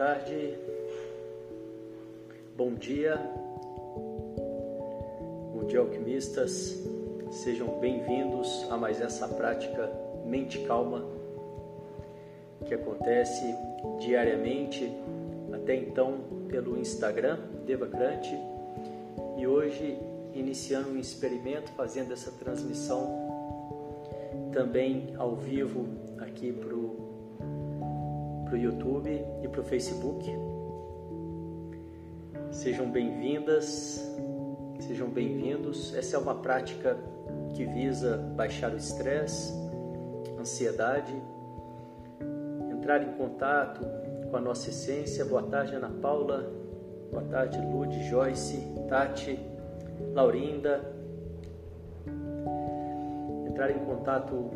Tarde, 0.00 0.56
bom 2.56 2.72
dia, 2.72 3.20
bom 5.52 5.66
dia 5.66 5.78
alquimistas, 5.78 6.82
sejam 7.30 7.78
bem-vindos 7.80 8.66
a 8.70 8.78
mais 8.78 8.98
essa 8.98 9.28
prática 9.28 9.92
Mente 10.24 10.60
Calma 10.60 11.04
que 12.64 12.72
acontece 12.72 13.44
diariamente, 13.98 14.90
até 15.52 15.74
então 15.74 16.20
pelo 16.48 16.78
Instagram 16.78 17.38
Devacrante 17.66 18.34
e 19.36 19.46
hoje 19.46 19.98
iniciando 20.32 20.92
um 20.92 20.98
experimento 20.98 21.70
fazendo 21.72 22.14
essa 22.14 22.32
transmissão 22.32 23.28
também 24.50 25.14
ao 25.18 25.36
vivo 25.36 25.86
aqui 26.16 26.52
para 26.52 26.74
o 28.54 28.58
YouTube 28.58 29.24
e 29.42 29.48
para 29.48 29.60
o 29.60 29.64
Facebook. 29.64 30.30
Sejam 32.50 32.90
bem-vindas, 32.90 34.04
sejam 34.80 35.08
bem-vindos. 35.08 35.94
Essa 35.94 36.16
é 36.16 36.18
uma 36.18 36.34
prática 36.34 36.96
que 37.54 37.64
visa 37.64 38.16
baixar 38.36 38.72
o 38.72 38.76
estresse, 38.76 39.52
ansiedade, 40.38 41.14
entrar 42.72 43.02
em 43.02 43.12
contato 43.12 43.80
com 44.30 44.36
a 44.36 44.40
nossa 44.40 44.70
essência. 44.70 45.24
Boa 45.24 45.42
tarde, 45.42 45.74
Ana 45.74 45.90
Paula. 45.90 46.50
Boa 47.10 47.24
tarde, 47.24 47.60
Lude, 47.60 48.08
Joyce, 48.08 48.66
Tati, 48.88 49.38
Laurinda, 50.12 50.80
entrar 53.46 53.70
em 53.70 53.78
contato 53.80 54.50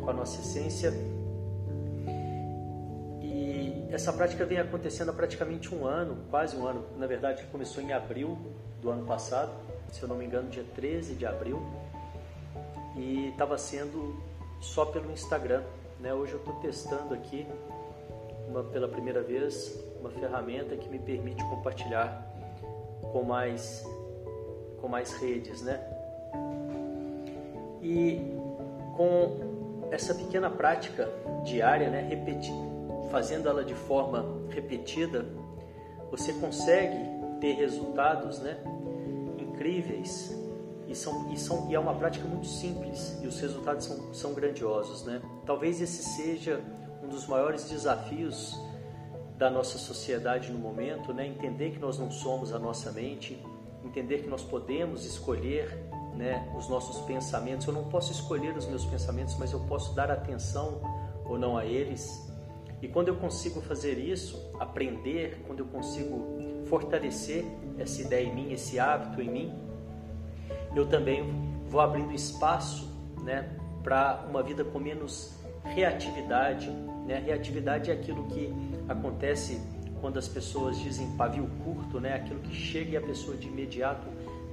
com 0.00 0.10
a 0.10 0.12
nossa 0.12 0.40
essência. 0.40 1.17
Essa 3.90 4.12
prática 4.12 4.44
vem 4.44 4.58
acontecendo 4.58 5.10
há 5.10 5.14
praticamente 5.14 5.74
um 5.74 5.86
ano, 5.86 6.18
quase 6.30 6.54
um 6.56 6.66
ano. 6.66 6.84
Na 6.98 7.06
verdade, 7.06 7.42
começou 7.44 7.82
em 7.82 7.92
abril 7.92 8.36
do 8.82 8.90
ano 8.90 9.06
passado, 9.06 9.50
se 9.90 10.02
eu 10.02 10.08
não 10.08 10.16
me 10.16 10.26
engano, 10.26 10.50
dia 10.50 10.64
13 10.74 11.14
de 11.14 11.24
abril. 11.24 11.62
E 12.94 13.28
estava 13.28 13.56
sendo 13.56 14.14
só 14.60 14.84
pelo 14.84 15.10
Instagram. 15.10 15.62
Né? 15.98 16.12
Hoje 16.12 16.34
eu 16.34 16.38
estou 16.38 16.54
testando 16.56 17.14
aqui 17.14 17.46
uma, 18.46 18.62
pela 18.62 18.88
primeira 18.88 19.22
vez 19.22 19.74
uma 20.00 20.10
ferramenta 20.10 20.76
que 20.76 20.88
me 20.88 20.98
permite 20.98 21.42
compartilhar 21.44 22.26
com 23.12 23.22
mais 23.22 23.86
com 24.80 24.86
mais 24.86 25.12
redes, 25.14 25.62
né? 25.62 25.80
E 27.82 28.20
com 28.96 29.88
essa 29.90 30.14
pequena 30.14 30.48
prática 30.48 31.08
diária, 31.44 31.90
né, 31.90 32.02
repetir, 32.02 32.54
fazendo 33.10 33.48
ela 33.48 33.64
de 33.64 33.74
forma 33.74 34.24
repetida, 34.50 35.26
você 36.10 36.32
consegue 36.34 36.98
ter 37.40 37.54
resultados, 37.54 38.38
né, 38.38 38.58
incríveis. 39.38 40.36
E, 40.86 40.94
são, 40.94 41.30
e, 41.30 41.38
são, 41.38 41.70
e 41.70 41.74
é 41.74 41.78
uma 41.78 41.94
prática 41.94 42.26
muito 42.26 42.46
simples 42.46 43.18
e 43.22 43.26
os 43.26 43.38
resultados 43.40 43.84
são, 43.84 44.14
são 44.14 44.32
grandiosos, 44.32 45.04
né? 45.04 45.20
Talvez 45.44 45.82
esse 45.82 46.02
seja 46.02 46.62
um 47.04 47.08
dos 47.08 47.26
maiores 47.26 47.68
desafios 47.68 48.58
da 49.36 49.50
nossa 49.50 49.76
sociedade 49.76 50.50
no 50.50 50.58
momento, 50.58 51.12
né? 51.12 51.26
Entender 51.26 51.72
que 51.72 51.78
nós 51.78 51.98
não 51.98 52.10
somos 52.10 52.54
a 52.54 52.58
nossa 52.58 52.90
mente, 52.90 53.38
entender 53.84 54.22
que 54.22 54.28
nós 54.28 54.42
podemos 54.42 55.04
escolher 55.04 55.76
né, 56.14 56.52
os 56.56 56.68
nossos 56.68 57.00
pensamentos. 57.06 57.66
Eu 57.66 57.72
não 57.72 57.84
posso 57.84 58.10
escolher 58.10 58.56
os 58.56 58.66
meus 58.66 58.84
pensamentos, 58.84 59.36
mas 59.38 59.52
eu 59.52 59.60
posso 59.60 59.94
dar 59.94 60.10
atenção 60.10 60.80
ou 61.24 61.38
não 61.38 61.56
a 61.56 61.64
eles. 61.64 62.27
E 62.80 62.88
quando 62.88 63.08
eu 63.08 63.16
consigo 63.16 63.60
fazer 63.60 63.98
isso, 63.98 64.50
aprender, 64.58 65.42
quando 65.46 65.60
eu 65.60 65.66
consigo 65.66 66.38
fortalecer 66.66 67.44
essa 67.78 68.02
ideia 68.02 68.26
em 68.26 68.34
mim, 68.34 68.52
esse 68.52 68.78
hábito 68.78 69.20
em 69.20 69.28
mim, 69.28 69.52
eu 70.74 70.86
também 70.86 71.24
vou 71.68 71.80
abrindo 71.80 72.12
espaço 72.12 72.88
né, 73.22 73.48
para 73.82 74.24
uma 74.28 74.42
vida 74.42 74.64
com 74.64 74.78
menos 74.78 75.34
reatividade. 75.64 76.70
Né? 77.06 77.22
Reatividade 77.24 77.90
é 77.90 77.94
aquilo 77.94 78.24
que 78.26 78.52
acontece 78.88 79.60
quando 80.00 80.18
as 80.18 80.28
pessoas 80.28 80.78
dizem 80.78 81.16
pavio 81.16 81.48
curto, 81.64 82.00
né? 82.00 82.14
aquilo 82.14 82.40
que 82.40 82.54
chega 82.54 82.92
e 82.92 82.96
a 82.96 83.00
pessoa 83.00 83.36
de 83.36 83.48
imediato 83.48 84.06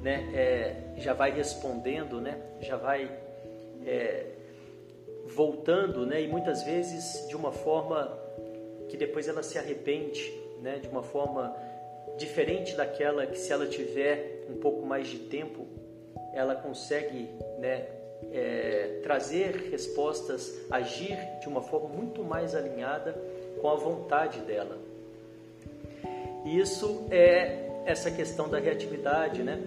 né, 0.05 0.29
é, 0.35 0.93
já 0.97 1.13
vai 1.13 1.31
respondendo, 1.31 2.21
né, 2.21 2.37
já 2.61 2.77
vai 2.77 3.09
é, 3.83 4.34
voltando, 5.25 6.05
né, 6.05 6.21
e 6.21 6.27
muitas 6.27 6.63
vezes 6.63 7.27
de 7.27 7.35
uma 7.35 7.51
forma 7.51 8.17
que 8.87 8.97
depois 8.97 9.27
ela 9.27 9.41
se 9.41 9.57
arrepende, 9.57 10.31
né, 10.61 10.79
de 10.79 10.87
uma 10.87 11.03
forma 11.03 11.55
diferente 12.17 12.75
daquela 12.75 13.25
que 13.25 13.37
se 13.37 13.51
ela 13.51 13.65
tiver 13.65 14.45
um 14.49 14.57
pouco 14.57 14.85
mais 14.85 15.07
de 15.07 15.19
tempo, 15.19 15.65
ela 16.33 16.55
consegue, 16.55 17.29
né, 17.59 17.87
é, 18.31 18.99
trazer 19.03 19.69
respostas, 19.71 20.61
agir 20.69 21.17
de 21.41 21.47
uma 21.47 21.61
forma 21.61 21.89
muito 21.89 22.23
mais 22.23 22.55
alinhada 22.55 23.15
com 23.61 23.69
a 23.69 23.75
vontade 23.75 24.39
dela. 24.41 24.77
Isso 26.45 27.07
é 27.09 27.65
essa 27.85 28.11
questão 28.11 28.49
da 28.49 28.59
reatividade, 28.59 29.43
né? 29.43 29.59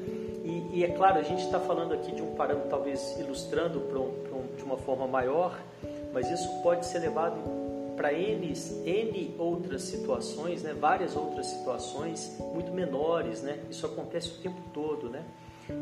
E, 0.78 0.84
é 0.84 0.88
claro, 0.90 1.18
a 1.18 1.22
gente 1.24 1.42
está 1.42 1.58
falando 1.58 1.92
aqui 1.92 2.12
de 2.12 2.22
um 2.22 2.36
parâmetro, 2.36 2.70
talvez 2.70 3.18
ilustrando 3.18 3.80
um, 3.80 4.38
um, 4.38 4.56
de 4.56 4.62
uma 4.62 4.76
forma 4.76 5.08
maior, 5.08 5.58
mas 6.14 6.30
isso 6.30 6.48
pode 6.62 6.86
ser 6.86 7.00
levado 7.00 7.34
para 7.96 8.12
N, 8.12 8.52
N 8.86 9.34
outras 9.40 9.82
situações, 9.82 10.62
né? 10.62 10.72
várias 10.78 11.16
outras 11.16 11.46
situações 11.46 12.38
muito 12.54 12.70
menores. 12.70 13.42
Né? 13.42 13.58
Isso 13.68 13.86
acontece 13.86 14.28
o 14.28 14.34
tempo 14.34 14.60
todo. 14.72 15.10
Né? 15.10 15.24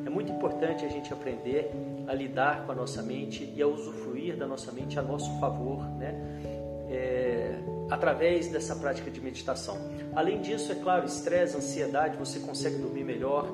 É 0.06 0.08
muito 0.08 0.32
importante 0.32 0.82
a 0.86 0.88
gente 0.88 1.12
aprender 1.12 1.70
a 2.08 2.14
lidar 2.14 2.64
com 2.64 2.72
a 2.72 2.74
nossa 2.74 3.02
mente 3.02 3.52
e 3.54 3.60
a 3.60 3.66
usufruir 3.66 4.34
da 4.34 4.46
nossa 4.46 4.72
mente 4.72 4.98
a 4.98 5.02
nosso 5.02 5.30
favor, 5.38 5.84
né? 5.98 6.14
É, 6.88 7.58
através 7.90 8.48
dessa 8.48 8.74
prática 8.74 9.10
de 9.10 9.20
meditação. 9.20 9.76
Além 10.14 10.40
disso, 10.40 10.72
é 10.72 10.76
claro, 10.76 11.04
estresse, 11.04 11.54
ansiedade, 11.54 12.16
você 12.16 12.38
consegue 12.38 12.78
dormir 12.78 13.04
melhor, 13.04 13.52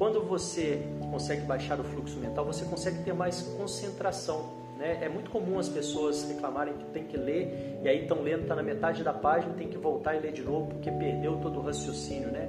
quando 0.00 0.22
você 0.22 0.82
consegue 1.10 1.42
baixar 1.42 1.78
o 1.78 1.84
fluxo 1.84 2.18
mental, 2.18 2.42
você 2.46 2.64
consegue 2.64 3.04
ter 3.04 3.12
mais 3.12 3.42
concentração. 3.58 4.48
Né? 4.78 4.96
É 5.02 5.10
muito 5.10 5.30
comum 5.30 5.58
as 5.58 5.68
pessoas 5.68 6.24
reclamarem 6.26 6.72
que 6.72 6.84
tem 6.86 7.04
que 7.04 7.18
ler 7.18 7.78
e 7.82 7.86
aí 7.86 8.04
estão 8.04 8.22
lendo, 8.22 8.44
está 8.44 8.54
na 8.56 8.62
metade 8.62 9.04
da 9.04 9.12
página, 9.12 9.52
tem 9.52 9.68
que 9.68 9.76
voltar 9.76 10.16
e 10.16 10.20
ler 10.20 10.32
de 10.32 10.40
novo 10.40 10.68
porque 10.68 10.90
perdeu 10.90 11.36
todo 11.36 11.58
o 11.58 11.62
raciocínio. 11.62 12.30
Né? 12.32 12.48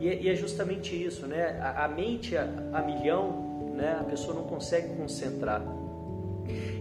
E, 0.00 0.08
é, 0.08 0.22
e 0.22 0.28
é 0.28 0.34
justamente 0.34 1.00
isso, 1.00 1.24
né? 1.28 1.60
a, 1.62 1.84
a 1.84 1.88
mente 1.88 2.36
a, 2.36 2.48
a 2.72 2.82
milhão, 2.82 3.70
né? 3.76 3.96
a 4.00 4.02
pessoa 4.02 4.34
não 4.34 4.42
consegue 4.42 4.96
concentrar. 4.96 5.62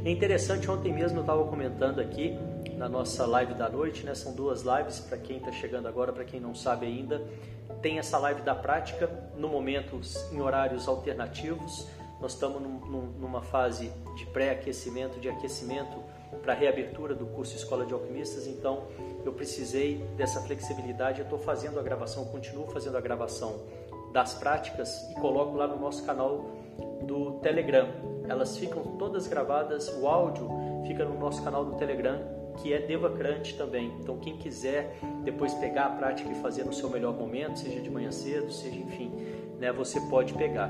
É 0.04 0.10
interessante, 0.10 0.68
ontem 0.72 0.92
mesmo 0.92 1.20
eu 1.20 1.22
estava 1.22 1.46
comentando 1.46 2.00
aqui 2.00 2.36
na 2.78 2.88
nossa 2.88 3.26
live 3.26 3.56
da 3.56 3.68
noite, 3.68 4.06
né? 4.06 4.14
São 4.14 4.34
duas 4.34 4.62
lives 4.62 5.00
para 5.00 5.18
quem 5.18 5.38
está 5.38 5.52
chegando 5.52 5.88
agora, 5.88 6.14
para 6.14 6.24
quem 6.24 6.40
não 6.40 6.54
sabe 6.54 6.86
ainda. 6.86 7.22
Tem 7.82 7.98
essa 7.98 8.18
live 8.20 8.42
da 8.44 8.54
prática 8.54 9.10
no 9.36 9.50
momento 9.50 10.00
em 10.32 10.40
horários 10.40 10.88
alternativos. 10.88 11.88
Nós 12.22 12.34
estamos 12.34 12.62
num, 12.62 13.08
numa 13.20 13.42
fase 13.42 13.92
de 14.16 14.26
pré-aquecimento, 14.28 15.20
de 15.20 15.28
aquecimento 15.28 15.98
para 16.42 16.54
reabertura 16.54 17.16
do 17.16 17.26
curso 17.26 17.56
Escola 17.56 17.86
de 17.86 17.94
Alquimistas, 17.94 18.48
então 18.48 18.88
eu 19.26 19.34
precisei 19.34 19.98
dessa 20.16 20.42
flexibilidade. 20.42 21.20
Eu 21.20 21.24
estou 21.24 21.40
fazendo 21.40 21.80
a 21.80 21.84
gravação, 21.84 22.26
continuo 22.26 22.68
fazendo 22.68 22.98
a 22.98 23.02
gravação 23.02 23.60
das 24.14 24.36
práticas 24.36 25.10
e 25.12 25.16
coloco 25.16 25.56
lá 25.56 25.68
no 25.68 25.80
nosso 25.80 26.06
canal 26.06 26.46
do 27.02 27.40
Telegram. 27.42 27.88
Elas 28.28 28.58
ficam 28.58 28.98
todas 28.98 29.28
gravadas, 29.28 29.90
o 29.90 30.08
áudio 30.08 30.48
fica 30.86 31.06
no 31.06 31.20
nosso 31.20 31.44
canal 31.44 31.66
do 31.66 31.76
Telegram 31.76 32.37
que 32.58 32.74
é 32.74 32.80
Devacrante 32.80 33.56
também. 33.56 33.94
Então, 34.00 34.18
quem 34.18 34.38
quiser 34.38 35.00
depois 35.24 35.54
pegar 35.54 35.86
a 35.86 35.90
prática 35.90 36.30
e 36.30 36.36
fazer 36.42 36.64
no 36.64 36.74
seu 36.74 36.90
melhor 36.90 37.14
momento, 37.14 37.60
seja 37.60 37.80
de 37.80 37.90
manhã 37.90 38.12
cedo, 38.12 38.52
seja 38.52 38.76
enfim, 38.76 39.12
né, 39.60 39.72
você 39.72 40.00
pode 40.02 40.34
pegar. 40.34 40.70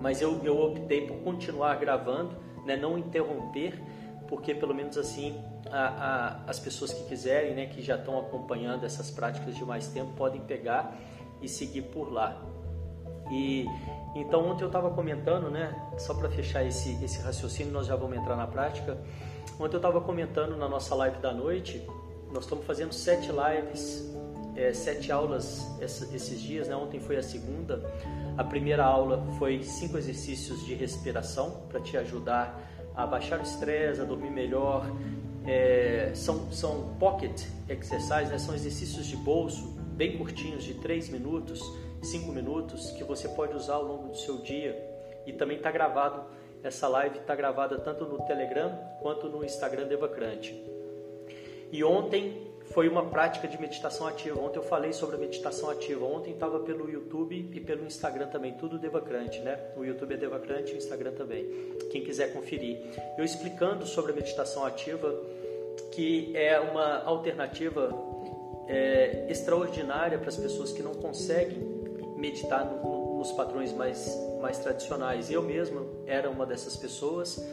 Mas 0.00 0.22
eu, 0.22 0.40
eu 0.44 0.58
optei 0.60 1.06
por 1.06 1.16
continuar 1.18 1.74
gravando, 1.76 2.36
né, 2.64 2.76
não 2.76 2.96
interromper, 2.96 3.80
porque 4.28 4.54
pelo 4.54 4.74
menos 4.74 4.96
assim 4.96 5.34
a, 5.70 5.86
a, 5.86 6.50
as 6.50 6.58
pessoas 6.58 6.92
que 6.92 7.04
quiserem, 7.04 7.54
né, 7.54 7.66
que 7.66 7.82
já 7.82 7.96
estão 7.96 8.18
acompanhando 8.18 8.84
essas 8.84 9.10
práticas 9.10 9.56
de 9.56 9.64
mais 9.64 9.88
tempo, 9.88 10.12
podem 10.12 10.40
pegar 10.42 10.96
e 11.40 11.48
seguir 11.48 11.82
por 11.82 12.12
lá. 12.12 12.40
E 13.30 13.66
então 14.14 14.48
ontem 14.48 14.62
eu 14.62 14.68
estava 14.68 14.90
comentando, 14.90 15.50
né, 15.50 15.74
só 15.98 16.14
para 16.14 16.28
fechar 16.30 16.64
esse, 16.64 17.02
esse 17.02 17.20
raciocínio, 17.20 17.72
nós 17.72 17.86
já 17.86 17.96
vamos 17.96 18.16
entrar 18.16 18.36
na 18.36 18.46
prática. 18.46 18.98
Ontem 19.58 19.74
eu 19.74 19.78
estava 19.78 20.00
comentando 20.00 20.56
na 20.56 20.68
nossa 20.68 20.94
live 20.94 21.18
da 21.18 21.32
noite, 21.32 21.84
nós 22.32 22.44
estamos 22.44 22.64
fazendo 22.64 22.92
sete 22.92 23.28
lives, 23.32 24.08
é, 24.54 24.72
sete 24.72 25.10
aulas 25.10 25.66
esses 25.80 26.40
dias, 26.40 26.68
né? 26.68 26.76
Ontem 26.76 27.00
foi 27.00 27.16
a 27.16 27.22
segunda. 27.22 27.82
A 28.36 28.44
primeira 28.44 28.84
aula 28.84 29.26
foi 29.36 29.62
cinco 29.64 29.98
exercícios 29.98 30.64
de 30.64 30.74
respiração 30.74 31.62
para 31.68 31.80
te 31.80 31.96
ajudar 31.96 32.56
a 32.94 33.04
baixar 33.04 33.40
o 33.40 33.42
estresse, 33.42 34.00
a 34.00 34.04
dormir 34.04 34.30
melhor, 34.30 34.86
é, 35.44 36.12
são, 36.14 36.52
são 36.52 36.94
pocket 37.00 37.46
exercises, 37.68 38.30
né? 38.30 38.38
são 38.38 38.54
exercícios 38.54 39.06
de 39.06 39.16
bolso 39.16 39.76
bem 39.96 40.16
curtinhos, 40.16 40.62
de 40.62 40.74
3 40.74 41.08
minutos, 41.08 41.60
5 42.02 42.30
minutos, 42.30 42.92
que 42.92 43.02
você 43.02 43.28
pode 43.28 43.56
usar 43.56 43.74
ao 43.74 43.84
longo 43.84 44.08
do 44.08 44.16
seu 44.16 44.38
dia. 44.38 44.76
E 45.26 45.32
também 45.32 45.56
está 45.56 45.72
gravado, 45.72 46.22
essa 46.62 46.88
live 46.88 47.18
está 47.18 47.34
gravada 47.34 47.78
tanto 47.78 48.04
no 48.04 48.18
Telegram 48.26 48.76
quanto 49.00 49.28
no 49.28 49.44
Instagram 49.44 49.86
Devacrante. 49.86 50.54
E 51.70 51.84
ontem 51.84 52.48
foi 52.72 52.88
uma 52.88 53.06
prática 53.06 53.48
de 53.48 53.60
meditação 53.60 54.06
ativa. 54.06 54.40
Ontem 54.40 54.58
eu 54.58 54.62
falei 54.62 54.92
sobre 54.92 55.16
a 55.16 55.18
meditação 55.18 55.70
ativa. 55.70 56.04
Ontem 56.04 56.32
estava 56.32 56.60
pelo 56.60 56.90
YouTube 56.90 57.50
e 57.52 57.60
pelo 57.60 57.84
Instagram 57.84 58.28
também, 58.28 58.52
tudo 58.54 58.78
Devacrante, 58.78 59.40
né? 59.40 59.58
O 59.76 59.84
YouTube 59.84 60.14
é 60.14 60.16
Devacrante 60.16 60.72
e 60.72 60.74
o 60.74 60.78
Instagram 60.78 61.12
também. 61.12 61.46
Quem 61.90 62.02
quiser 62.02 62.32
conferir. 62.32 62.78
Eu 63.16 63.24
explicando 63.24 63.86
sobre 63.86 64.12
a 64.12 64.14
meditação 64.14 64.64
ativa, 64.64 65.14
que 65.92 66.36
é 66.36 66.58
uma 66.58 67.02
alternativa 67.04 67.90
é, 68.66 69.26
extraordinária 69.28 70.18
para 70.18 70.28
as 70.28 70.36
pessoas 70.36 70.72
que 70.72 70.82
não 70.82 70.94
conseguem 70.94 71.58
meditar 72.16 72.64
no, 72.64 72.97
nos 73.18 73.32
padrões 73.32 73.72
mais, 73.72 74.16
mais 74.40 74.58
tradicionais. 74.58 75.30
Eu 75.30 75.42
mesmo 75.42 75.86
era 76.06 76.30
uma 76.30 76.46
dessas 76.46 76.76
pessoas 76.76 77.44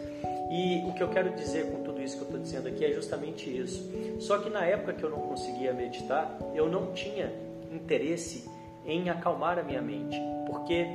e 0.52 0.84
o 0.88 0.94
que 0.94 1.02
eu 1.02 1.10
quero 1.10 1.32
dizer 1.36 1.72
com 1.72 1.84
tudo 1.84 2.02
isso 2.02 2.18
que 2.18 2.22
eu 2.22 2.28
estou 2.28 2.40
dizendo 2.40 2.68
aqui 2.68 2.86
é 2.86 2.94
justamente 2.94 3.50
isso. 3.50 3.90
Só 4.20 4.38
que 4.38 4.50
na 4.50 4.64
época 4.64 4.94
que 4.94 5.04
eu 5.04 5.10
não 5.10 5.20
conseguia 5.22 5.74
meditar, 5.74 6.38
eu 6.54 6.70
não 6.70 6.94
tinha 6.94 7.34
interesse 7.72 8.48
em 8.86 9.10
acalmar 9.10 9.58
a 9.58 9.64
minha 9.64 9.82
mente, 9.82 10.18
porque 10.48 10.88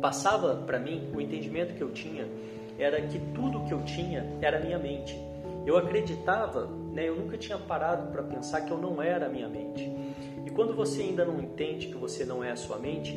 passava 0.00 0.56
para 0.56 0.78
mim 0.78 1.10
o 1.14 1.20
entendimento 1.20 1.74
que 1.74 1.82
eu 1.82 1.92
tinha 1.92 2.26
era 2.78 3.00
que 3.02 3.18
tudo 3.34 3.64
que 3.66 3.72
eu 3.72 3.82
tinha 3.82 4.26
era 4.40 4.58
minha 4.58 4.78
mente. 4.78 5.20
Eu 5.66 5.76
acreditava, 5.76 6.66
né, 6.94 7.06
eu 7.06 7.16
nunca 7.16 7.36
tinha 7.36 7.58
parado 7.58 8.10
para 8.10 8.22
pensar 8.22 8.62
que 8.62 8.70
eu 8.70 8.78
não 8.78 9.02
era 9.02 9.26
a 9.26 9.28
minha 9.28 9.48
mente. 9.48 9.92
E 10.50 10.52
quando 10.52 10.74
você 10.74 11.02
ainda 11.02 11.24
não 11.24 11.38
entende 11.38 11.86
que 11.86 11.96
você 11.96 12.24
não 12.24 12.42
é 12.42 12.50
a 12.50 12.56
sua 12.56 12.76
mente, 12.76 13.16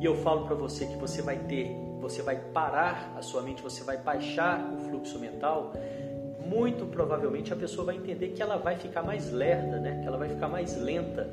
e 0.00 0.04
eu 0.04 0.16
falo 0.16 0.46
para 0.46 0.54
você 0.54 0.84
que 0.84 0.96
você 0.96 1.22
vai 1.22 1.38
ter, 1.38 1.74
você 1.98 2.20
vai 2.20 2.36
parar 2.36 3.14
a 3.16 3.22
sua 3.22 3.40
mente, 3.40 3.62
você 3.62 3.82
vai 3.82 3.96
baixar 3.96 4.70
o 4.74 4.90
fluxo 4.90 5.18
mental, 5.18 5.72
muito 6.44 6.84
provavelmente 6.84 7.52
a 7.54 7.56
pessoa 7.56 7.86
vai 7.86 7.96
entender 7.96 8.28
que 8.28 8.42
ela 8.42 8.58
vai 8.58 8.76
ficar 8.76 9.02
mais 9.02 9.32
lerda, 9.32 9.80
né? 9.80 10.00
que 10.02 10.06
ela 10.06 10.18
vai 10.18 10.28
ficar 10.28 10.46
mais 10.46 10.76
lenta. 10.76 11.26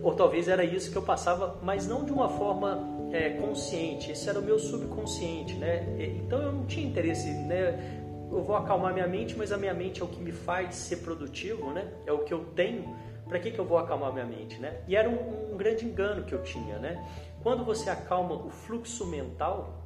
Ou 0.00 0.14
talvez 0.14 0.46
era 0.46 0.64
isso 0.64 0.92
que 0.92 0.96
eu 0.96 1.02
passava, 1.02 1.58
mas 1.60 1.88
não 1.88 2.04
de 2.04 2.12
uma 2.12 2.28
forma 2.28 3.08
é, 3.12 3.30
consciente, 3.30 4.12
esse 4.12 4.28
era 4.28 4.38
o 4.38 4.42
meu 4.42 4.60
subconsciente. 4.60 5.54
Né? 5.54 5.84
Então 6.24 6.40
eu 6.40 6.52
não 6.52 6.66
tinha 6.66 6.86
interesse, 6.86 7.28
né? 7.30 8.00
eu 8.30 8.42
vou 8.42 8.54
acalmar 8.54 8.94
minha 8.94 9.08
mente, 9.08 9.36
mas 9.36 9.50
a 9.50 9.56
minha 9.56 9.74
mente 9.74 10.00
é 10.00 10.04
o 10.04 10.08
que 10.08 10.20
me 10.20 10.32
faz 10.32 10.76
ser 10.76 10.98
produtivo, 10.98 11.72
né? 11.72 11.88
é 12.06 12.12
o 12.12 12.18
que 12.18 12.32
eu 12.32 12.44
tenho. 12.54 13.11
Para 13.32 13.40
que, 13.40 13.50
que 13.50 13.58
eu 13.58 13.64
vou 13.64 13.78
acalmar 13.78 14.12
minha 14.12 14.26
mente? 14.26 14.60
Né? 14.60 14.82
E 14.86 14.94
era 14.94 15.08
um, 15.08 15.54
um 15.54 15.56
grande 15.56 15.86
engano 15.86 16.22
que 16.22 16.34
eu 16.34 16.42
tinha. 16.42 16.78
Né? 16.78 17.02
Quando 17.42 17.64
você 17.64 17.88
acalma 17.88 18.34
o 18.34 18.50
fluxo 18.50 19.06
mental, 19.06 19.82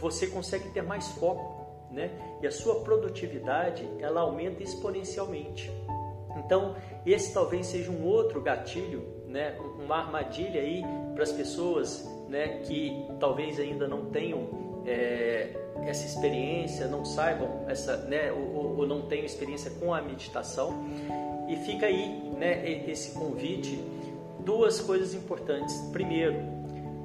você 0.00 0.26
consegue 0.26 0.70
ter 0.70 0.82
mais 0.82 1.08
foco 1.12 1.60
né? 1.90 2.10
E 2.40 2.46
a 2.46 2.50
sua 2.50 2.80
produtividade 2.80 3.86
ela 3.98 4.20
aumenta 4.20 4.62
exponencialmente. 4.62 5.70
Então, 6.36 6.76
esse 7.04 7.34
talvez 7.34 7.66
seja 7.66 7.90
um 7.90 8.04
outro 8.04 8.40
gatilho, 8.40 9.04
né? 9.26 9.58
Uma 9.82 9.96
armadilha 9.96 10.60
aí 10.60 10.82
para 11.14 11.24
as 11.24 11.32
pessoas, 11.32 12.08
né? 12.28 12.60
Que 12.64 13.06
talvez 13.18 13.58
ainda 13.58 13.88
não 13.88 14.06
tenham 14.06 14.48
é, 14.86 15.50
essa 15.82 16.06
experiência, 16.06 16.86
não 16.86 17.04
saibam 17.04 17.64
essa, 17.68 17.96
né? 17.96 18.30
Ou, 18.32 18.78
ou, 18.78 18.86
não 18.86 19.02
tenham 19.02 19.26
experiência 19.26 19.70
com 19.72 19.92
a 19.92 20.00
meditação. 20.00 20.84
E 21.50 21.56
fica 21.56 21.86
aí, 21.86 22.08
né? 22.38 22.88
Esse 22.88 23.12
convite. 23.18 23.82
Duas 24.44 24.80
coisas 24.80 25.12
importantes. 25.14 25.76
Primeiro, 25.92 26.36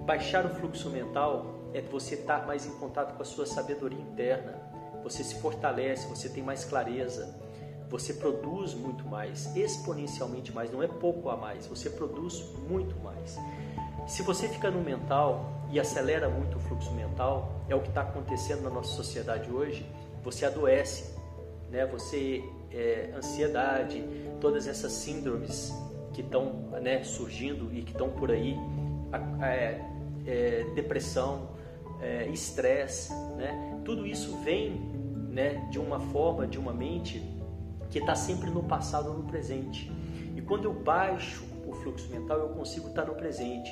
baixar 0.06 0.45
o 0.45 0.50
fluxo 0.56 0.89
mental 0.89 1.71
é 1.74 1.81
você 1.81 2.15
estar 2.15 2.45
mais 2.45 2.65
em 2.65 2.71
contato 2.71 3.15
com 3.15 3.21
a 3.21 3.25
sua 3.25 3.45
sabedoria 3.45 4.00
interna 4.00 4.65
você 5.06 5.24
se 5.24 5.36
fortalece, 5.36 6.07
você 6.07 6.27
tem 6.27 6.42
mais 6.42 6.65
clareza, 6.65 7.31
você 7.92 8.12
produz 8.12 8.74
muito 8.74 9.06
mais, 9.06 9.56
exponencialmente 9.56 10.51
mais, 10.51 10.71
não 10.71 10.81
é 10.81 10.88
pouco 10.88 11.30
a 11.30 11.38
mais, 11.38 11.68
você 11.68 11.92
produz 11.92 12.44
muito 12.68 13.00
mais. 13.03 13.38
Se 14.07 14.24
você 14.24 14.50
fica 14.50 14.71
no 14.71 14.81
mental 14.81 15.45
e 15.69 15.80
acelera 15.80 16.27
muito 16.27 16.57
o 16.57 16.59
fluxo 16.59 16.92
mental, 16.92 17.62
é 17.69 17.75
o 17.75 17.81
que 17.81 17.89
está 17.89 18.01
acontecendo 18.01 18.63
na 18.63 18.69
nossa 18.71 18.95
sociedade 18.95 19.51
hoje, 19.51 19.86
você 20.24 20.44
adoece, 20.44 21.13
né? 21.69 21.86
você 21.86 22.44
é, 22.75 23.13
ansiedade, 23.16 24.04
todas 24.42 24.68
essas 24.68 24.92
síndromes 24.92 25.74
que 26.13 26.22
estão 26.22 26.69
né, 26.81 27.04
surgindo 27.04 27.74
e 27.74 27.81
que 27.81 27.92
estão 27.92 28.10
por 28.10 28.31
aí, 28.31 28.56
é, 29.42 29.81
é, 30.25 30.66
depressão, 30.75 31.50
é, 32.01 32.27
estresse, 32.27 33.13
né? 33.38 33.80
tudo 33.86 34.06
isso 34.06 34.38
vem 34.44 34.72
né, 35.30 35.68
de 35.72 35.80
uma 35.80 36.00
forma, 36.00 36.45
de 36.45 36.57
uma 36.60 36.74
mente 36.74 37.24
que 37.89 38.00
está 38.00 38.16
sempre 38.16 38.50
no 38.50 38.63
passado 38.63 39.10
ou 39.10 39.18
no 39.18 39.24
presente. 39.24 39.92
E 40.36 40.42
quando 40.42 40.66
eu 40.66 40.74
baixo 40.74 41.45
o 41.66 41.74
fluxo 41.74 42.10
mental, 42.10 42.39
eu 42.39 42.50
consigo 42.50 42.89
estar 42.89 43.04
tá 43.04 43.07
no 43.07 43.16
presente. 43.16 43.71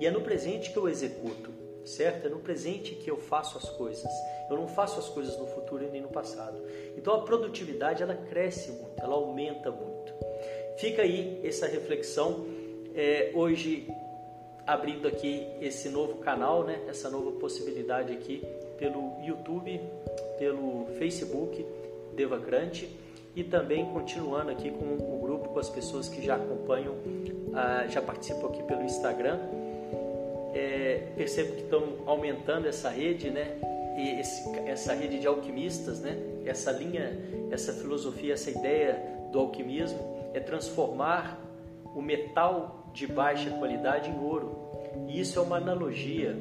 E 0.00 0.06
é 0.06 0.10
no 0.10 0.20
presente 0.20 0.70
que 0.72 0.76
eu 0.76 0.88
executo, 0.88 1.50
certo? 1.84 2.26
É 2.26 2.28
no 2.28 2.38
presente 2.38 2.94
que 2.94 3.10
eu 3.10 3.16
faço 3.16 3.58
as 3.58 3.68
coisas. 3.70 4.10
Eu 4.48 4.56
não 4.56 4.68
faço 4.68 4.98
as 4.98 5.08
coisas 5.08 5.38
no 5.38 5.46
futuro 5.46 5.84
e 5.84 5.88
nem 5.88 6.00
no 6.00 6.08
passado. 6.08 6.62
Então 6.96 7.14
a 7.14 7.22
produtividade 7.22 8.02
ela 8.02 8.14
cresce 8.14 8.72
muito, 8.72 9.00
ela 9.00 9.14
aumenta 9.14 9.70
muito. 9.70 10.12
Fica 10.78 11.02
aí 11.02 11.40
essa 11.44 11.66
reflexão. 11.66 12.46
É, 12.94 13.30
hoje 13.34 13.88
abrindo 14.66 15.06
aqui 15.06 15.46
esse 15.60 15.88
novo 15.88 16.16
canal, 16.18 16.64
né? 16.64 16.80
Essa 16.88 17.08
nova 17.08 17.32
possibilidade 17.32 18.12
aqui 18.12 18.42
pelo 18.78 19.20
YouTube 19.22 19.80
pelo 20.40 20.86
Facebook 20.98 21.64
Devacrante 22.16 22.88
e 23.36 23.44
também 23.44 23.84
continuando 23.92 24.50
aqui 24.50 24.70
com 24.70 24.94
o 24.94 25.20
grupo, 25.20 25.50
com 25.50 25.58
as 25.58 25.68
pessoas 25.68 26.08
que 26.08 26.24
já 26.24 26.34
acompanham, 26.34 26.96
ah, 27.54 27.86
já 27.86 28.00
participam 28.00 28.48
aqui 28.48 28.62
pelo 28.62 28.82
Instagram. 28.82 29.38
É, 30.52 31.12
percebo 31.16 31.52
que 31.52 31.62
estão 31.62 31.98
aumentando 32.06 32.66
essa 32.66 32.90
rede, 32.90 33.30
né? 33.30 33.56
E 33.96 34.20
esse, 34.20 34.48
essa 34.66 34.94
rede 34.94 35.18
de 35.18 35.26
alquimistas, 35.26 36.00
né? 36.00 36.16
Essa 36.44 36.72
linha, 36.72 37.18
essa 37.50 37.72
filosofia, 37.72 38.34
essa 38.34 38.50
ideia 38.50 39.00
do 39.30 39.38
alquimismo 39.38 39.98
é 40.34 40.40
transformar 40.40 41.38
o 41.94 42.00
metal 42.00 42.90
de 42.92 43.06
baixa 43.06 43.50
qualidade 43.50 44.10
em 44.10 44.18
ouro. 44.18 44.56
E 45.08 45.20
isso 45.20 45.38
é 45.38 45.42
uma 45.42 45.56
analogia 45.56 46.36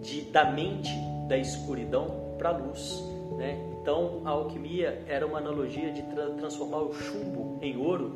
de, 0.00 0.22
da 0.22 0.50
mente 0.50 0.92
da 1.28 1.38
escuridão 1.38 2.34
para 2.36 2.50
a 2.50 2.56
luz. 2.56 3.02
Né? 3.36 3.58
Então, 3.80 4.22
a 4.24 4.30
alquimia 4.30 5.02
era 5.08 5.26
uma 5.26 5.38
analogia 5.38 5.90
de 5.90 6.02
tra 6.02 6.30
transformar 6.30 6.78
o 6.78 6.92
chumbo 6.92 7.58
em 7.62 7.76
ouro, 7.76 8.12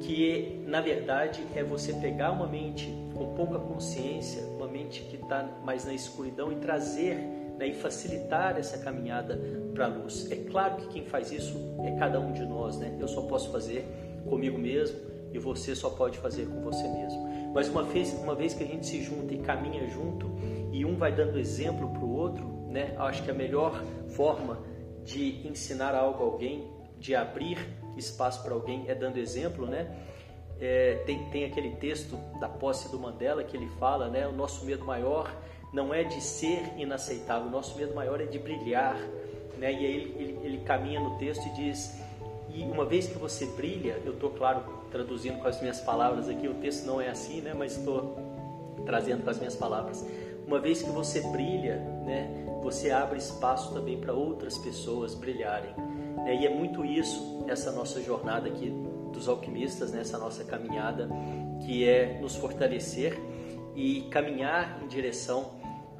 que 0.00 0.62
na 0.66 0.80
verdade 0.80 1.42
é 1.54 1.62
você 1.62 1.92
pegar 1.94 2.32
uma 2.32 2.46
mente 2.46 2.88
com 3.14 3.34
pouca 3.34 3.58
consciência, 3.58 4.42
uma 4.56 4.66
mente 4.66 5.02
que 5.02 5.16
está 5.16 5.42
mais 5.64 5.84
na 5.84 5.94
escuridão 5.94 6.52
e 6.52 6.56
trazer 6.56 7.16
né, 7.58 7.68
e 7.68 7.74
facilitar 7.74 8.58
essa 8.58 8.78
caminhada 8.78 9.38
para 9.72 9.86
a 9.86 9.88
luz. 9.88 10.30
É 10.30 10.36
claro 10.36 10.76
que 10.76 10.88
quem 10.88 11.04
faz 11.06 11.30
isso 11.30 11.56
é 11.84 11.92
cada 11.92 12.20
um 12.20 12.32
de 12.32 12.44
nós, 12.44 12.78
né? 12.78 12.96
Eu 13.00 13.08
só 13.08 13.22
posso 13.22 13.50
fazer 13.50 13.86
comigo 14.28 14.58
mesmo 14.58 14.98
e 15.32 15.38
você 15.38 15.74
só 15.74 15.90
pode 15.90 16.18
fazer 16.18 16.46
com 16.46 16.60
você 16.60 16.86
mesmo. 16.86 17.52
Mas 17.54 17.68
uma 17.68 17.82
vez, 17.82 18.12
uma 18.14 18.34
vez 18.34 18.54
que 18.54 18.64
a 18.64 18.66
gente 18.66 18.86
se 18.86 19.02
junta 19.02 19.32
e 19.32 19.38
caminha 19.38 19.88
junto 19.88 20.30
e 20.72 20.84
um 20.84 20.96
vai 20.96 21.14
dando 21.14 21.38
exemplo 21.38 21.88
para 21.90 22.04
o 22.04 22.12
outro, 22.12 22.44
né? 22.68 22.94
Acho 22.98 23.22
que 23.22 23.30
a 23.30 23.34
melhor 23.34 23.82
forma 24.08 24.58
de 25.04 25.46
ensinar 25.46 25.94
algo 25.94 26.22
a 26.22 26.26
alguém, 26.26 26.68
de 26.98 27.14
abrir 27.14 27.58
espaço 27.96 28.42
para 28.42 28.54
alguém, 28.54 28.84
é 28.88 28.94
dando 28.94 29.18
exemplo, 29.18 29.66
né? 29.66 29.94
É, 30.60 31.02
tem, 31.06 31.24
tem 31.30 31.44
aquele 31.44 31.70
texto 31.76 32.16
da 32.38 32.48
posse 32.48 32.90
do 32.90 32.98
Mandela 32.98 33.42
que 33.42 33.56
ele 33.56 33.68
fala, 33.78 34.08
né? 34.08 34.26
O 34.26 34.32
nosso 34.32 34.64
medo 34.64 34.84
maior 34.84 35.30
não 35.72 35.92
é 35.92 36.04
de 36.04 36.20
ser 36.20 36.72
inaceitável, 36.76 37.48
o 37.48 37.50
nosso 37.50 37.76
medo 37.76 37.94
maior 37.94 38.20
é 38.20 38.24
de 38.24 38.38
brilhar, 38.38 38.96
né? 39.58 39.72
E 39.72 39.76
aí 39.76 39.84
ele, 39.84 40.14
ele, 40.18 40.38
ele 40.44 40.58
caminha 40.58 41.00
no 41.00 41.18
texto 41.18 41.46
e 41.46 41.50
diz: 41.50 42.00
e 42.48 42.62
uma 42.62 42.84
vez 42.84 43.06
que 43.06 43.18
você 43.18 43.46
brilha, 43.46 44.00
eu 44.04 44.12
estou 44.12 44.30
claro 44.30 44.62
traduzindo 44.90 45.40
com 45.40 45.48
as 45.48 45.60
minhas 45.60 45.80
palavras 45.80 46.28
aqui, 46.28 46.46
o 46.46 46.54
texto 46.54 46.86
não 46.86 47.00
é 47.00 47.08
assim, 47.08 47.40
né? 47.40 47.52
Mas 47.52 47.76
estou 47.76 48.16
trazendo 48.86 49.24
com 49.24 49.30
as 49.30 49.38
minhas 49.38 49.56
palavras. 49.56 50.06
Uma 50.46 50.60
vez 50.60 50.82
que 50.82 50.90
você 50.90 51.20
brilha, 51.20 51.76
né? 52.04 52.44
você 52.64 52.90
abre 52.90 53.18
espaço 53.18 53.74
também 53.74 53.98
para 54.00 54.14
outras 54.14 54.56
pessoas 54.56 55.14
brilharem. 55.14 55.74
Né? 56.24 56.36
E 56.40 56.46
é 56.46 56.50
muito 56.50 56.82
isso, 56.82 57.44
essa 57.46 57.70
nossa 57.70 58.02
jornada 58.02 58.48
aqui 58.48 58.72
dos 59.14 59.28
alquimistas, 59.28 59.92
nessa 59.92 60.18
né? 60.18 60.24
nossa 60.24 60.44
caminhada, 60.44 61.08
que 61.64 61.88
é 61.88 62.18
nos 62.20 62.36
fortalecer 62.36 63.18
e 63.74 64.02
caminhar 64.10 64.80
em 64.82 64.88
direção 64.88 65.52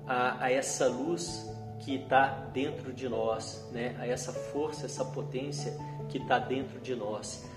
a, 0.07 0.45
a 0.45 0.53
essa 0.53 0.87
luz 0.87 1.51
que 1.81 1.97
está 1.97 2.49
dentro 2.53 2.93
de 2.93 3.09
nós, 3.09 3.69
né? 3.73 3.97
a 3.99 4.07
essa 4.07 4.33
força, 4.33 4.87
essa 4.87 5.05
potência 5.05 5.77
que 6.09 6.19
está 6.19 6.39
dentro 6.39 6.81
de 6.81 6.95
nós 6.95 7.49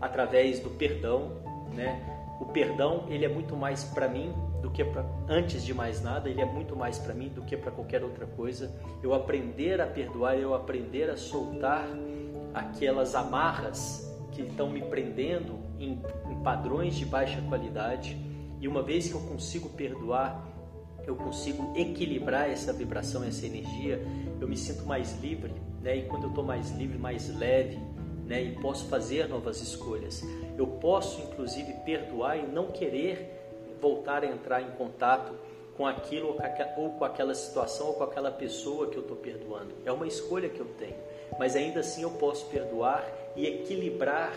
através 0.00 0.58
do 0.60 0.70
perdão, 0.70 1.32
né? 1.74 2.00
O 2.40 2.46
perdão 2.46 3.04
ele 3.08 3.24
é 3.24 3.28
muito 3.28 3.54
mais 3.54 3.84
para 3.84 4.08
mim 4.08 4.32
do 4.62 4.70
que 4.70 4.82
pra, 4.82 5.04
antes 5.28 5.62
de 5.62 5.74
mais 5.74 6.02
nada, 6.02 6.28
ele 6.28 6.40
é 6.40 6.46
muito 6.46 6.74
mais 6.74 6.98
para 6.98 7.12
mim 7.12 7.28
do 7.28 7.42
que 7.42 7.56
para 7.56 7.70
qualquer 7.70 8.02
outra 8.02 8.26
coisa. 8.26 8.74
Eu 9.02 9.12
aprender 9.12 9.80
a 9.80 9.86
perdoar, 9.86 10.38
eu 10.38 10.54
aprender 10.54 11.10
a 11.10 11.16
soltar 11.16 11.86
aquelas 12.54 13.14
amarras 13.14 14.09
que 14.32 14.42
estão 14.42 14.70
me 14.70 14.82
prendendo 14.82 15.58
em, 15.78 15.98
em 16.30 16.42
padrões 16.42 16.94
de 16.94 17.04
baixa 17.04 17.40
qualidade. 17.48 18.16
E 18.60 18.68
uma 18.68 18.82
vez 18.82 19.08
que 19.08 19.14
eu 19.14 19.20
consigo 19.20 19.68
perdoar, 19.70 20.46
eu 21.06 21.16
consigo 21.16 21.72
equilibrar 21.76 22.50
essa 22.50 22.72
vibração, 22.72 23.24
essa 23.24 23.46
energia, 23.46 24.04
eu 24.40 24.46
me 24.46 24.56
sinto 24.56 24.84
mais 24.84 25.18
livre, 25.20 25.52
né? 25.80 25.96
E 25.96 26.02
quando 26.02 26.24
eu 26.24 26.28
estou 26.28 26.44
mais 26.44 26.70
livre, 26.70 26.98
mais 26.98 27.34
leve, 27.36 27.78
né? 28.26 28.42
E 28.42 28.52
posso 28.56 28.86
fazer 28.86 29.28
novas 29.28 29.60
escolhas. 29.60 30.22
Eu 30.56 30.66
posso, 30.66 31.20
inclusive, 31.22 31.72
perdoar 31.84 32.38
e 32.38 32.46
não 32.46 32.66
querer 32.66 33.38
voltar 33.80 34.22
a 34.22 34.26
entrar 34.26 34.60
em 34.60 34.70
contato 34.72 35.32
com 35.80 35.86
aquilo 35.86 36.36
ou 36.76 36.90
com 36.90 37.04
aquela 37.06 37.34
situação 37.34 37.86
ou 37.86 37.94
com 37.94 38.04
aquela 38.04 38.30
pessoa 38.30 38.88
que 38.88 38.98
eu 38.98 39.00
estou 39.00 39.16
perdoando. 39.16 39.70
É 39.82 39.90
uma 39.90 40.06
escolha 40.06 40.46
que 40.46 40.60
eu 40.60 40.66
tenho, 40.78 40.96
mas 41.38 41.56
ainda 41.56 41.80
assim 41.80 42.02
eu 42.02 42.10
posso 42.10 42.44
perdoar 42.50 43.02
e 43.34 43.46
equilibrar 43.46 44.30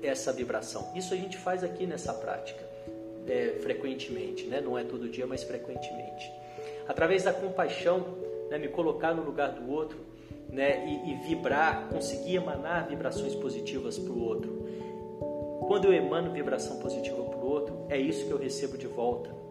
essa 0.00 0.32
vibração. 0.32 0.92
Isso 0.94 1.12
a 1.12 1.16
gente 1.16 1.36
faz 1.36 1.64
aqui 1.64 1.86
nessa 1.86 2.14
prática 2.14 2.64
é, 3.26 3.56
frequentemente, 3.60 4.46
né? 4.46 4.60
não 4.60 4.78
é 4.78 4.84
todo 4.84 5.08
dia, 5.08 5.26
mas 5.26 5.42
frequentemente. 5.42 6.30
Através 6.86 7.24
da 7.24 7.32
compaixão, 7.32 8.06
né? 8.48 8.58
me 8.58 8.68
colocar 8.68 9.12
no 9.12 9.24
lugar 9.24 9.50
do 9.50 9.68
outro 9.68 9.98
né? 10.48 10.86
e, 10.86 11.10
e 11.10 11.14
vibrar, 11.26 11.88
conseguir 11.88 12.36
emanar 12.36 12.86
vibrações 12.86 13.34
positivas 13.34 13.98
para 13.98 14.12
o 14.12 14.22
outro. 14.22 14.68
Quando 15.66 15.86
eu 15.86 15.92
emano 15.92 16.30
vibração 16.30 16.78
positiva 16.78 17.24
para 17.24 17.38
o 17.38 17.44
outro, 17.44 17.86
é 17.88 17.98
isso 17.98 18.24
que 18.24 18.30
eu 18.30 18.38
recebo 18.38 18.78
de 18.78 18.86
volta. 18.86 19.47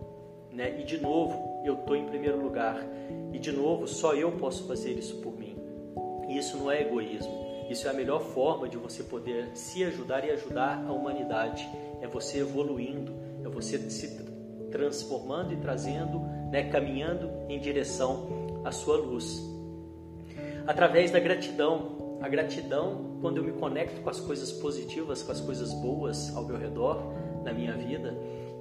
Né? 0.57 0.79
E 0.79 0.83
de 0.83 0.97
novo, 0.99 1.61
eu 1.63 1.75
estou 1.75 1.95
em 1.95 2.07
primeiro 2.07 2.41
lugar. 2.41 2.83
E 3.31 3.37
de 3.37 3.51
novo, 3.51 3.87
só 3.87 4.15
eu 4.15 4.31
posso 4.31 4.67
fazer 4.67 4.93
isso 4.93 5.17
por 5.17 5.37
mim. 5.37 5.55
E 6.27 6.35
isso 6.35 6.57
não 6.57 6.71
é 6.71 6.81
egoísmo. 6.81 7.45
Isso 7.69 7.87
é 7.87 7.91
a 7.91 7.93
melhor 7.93 8.21
forma 8.21 8.67
de 8.67 8.75
você 8.75 9.03
poder 9.03 9.51
se 9.53 9.83
ajudar 9.83 10.25
e 10.25 10.31
ajudar 10.31 10.83
a 10.83 10.91
humanidade. 10.91 11.69
É 12.01 12.07
você 12.07 12.39
evoluindo, 12.39 13.13
é 13.45 13.47
você 13.47 13.77
se 13.77 14.25
transformando 14.71 15.53
e 15.53 15.57
trazendo, 15.57 16.21
né, 16.51 16.69
caminhando 16.71 17.29
em 17.47 17.59
direção 17.59 18.61
à 18.65 18.71
sua 18.71 18.97
luz. 18.97 19.39
Através 20.65 21.11
da 21.11 21.19
gratidão. 21.19 21.95
A 22.19 22.27
gratidão, 22.27 23.19
quando 23.21 23.37
eu 23.37 23.43
me 23.43 23.51
conecto 23.51 24.01
com 24.01 24.09
as 24.09 24.19
coisas 24.19 24.51
positivas, 24.51 25.21
com 25.21 25.31
as 25.31 25.39
coisas 25.39 25.71
boas 25.71 26.35
ao 26.35 26.43
meu 26.45 26.57
redor, 26.57 27.13
na 27.43 27.53
minha 27.53 27.73
vida, 27.73 28.17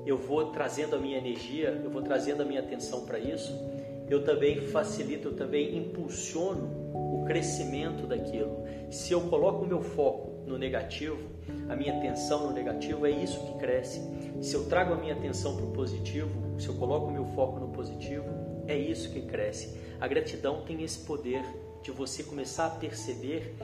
eu 0.08 0.16
vou 0.16 0.50
trazendo 0.52 0.96
a 0.96 0.98
minha 0.98 1.18
energia, 1.18 1.80
eu 1.82 1.90
vou 1.90 2.02
trazendo 2.02 2.42
a 2.42 2.44
minha 2.44 2.60
atenção 2.60 3.04
para 3.04 3.18
isso. 3.18 3.52
Eu 4.08 4.24
também 4.24 4.60
facilito, 4.60 5.28
eu 5.28 5.34
também 5.34 5.76
impulsiono 5.76 6.68
o 6.94 7.24
crescimento 7.26 8.06
daquilo. 8.06 8.64
Se 8.88 9.12
eu 9.12 9.22
coloco 9.22 9.64
o 9.64 9.66
meu 9.66 9.82
foco 9.82 10.44
no 10.46 10.56
negativo, 10.56 11.18
a 11.68 11.74
minha 11.74 11.96
atenção 11.96 12.46
no 12.46 12.52
negativo, 12.52 13.04
é 13.04 13.10
isso 13.10 13.40
que 13.40 13.58
cresce. 13.58 14.00
Se 14.40 14.54
eu 14.54 14.66
trago 14.66 14.94
a 14.94 14.96
minha 14.96 15.14
atenção 15.14 15.56
para 15.56 15.66
o 15.66 15.72
positivo, 15.72 16.30
se 16.58 16.68
eu 16.68 16.74
coloco 16.74 17.06
o 17.06 17.10
meu 17.10 17.24
foco 17.26 17.58
no 17.58 17.68
positivo, 17.68 18.24
é 18.68 18.76
isso 18.76 19.10
que 19.10 19.22
cresce. 19.22 19.76
A 20.00 20.06
gratidão 20.06 20.62
tem 20.64 20.82
esse 20.82 21.00
poder 21.00 21.42
de 21.82 21.90
você 21.90 22.22
começar 22.22 22.66
a 22.66 22.70
perceber 22.70 23.56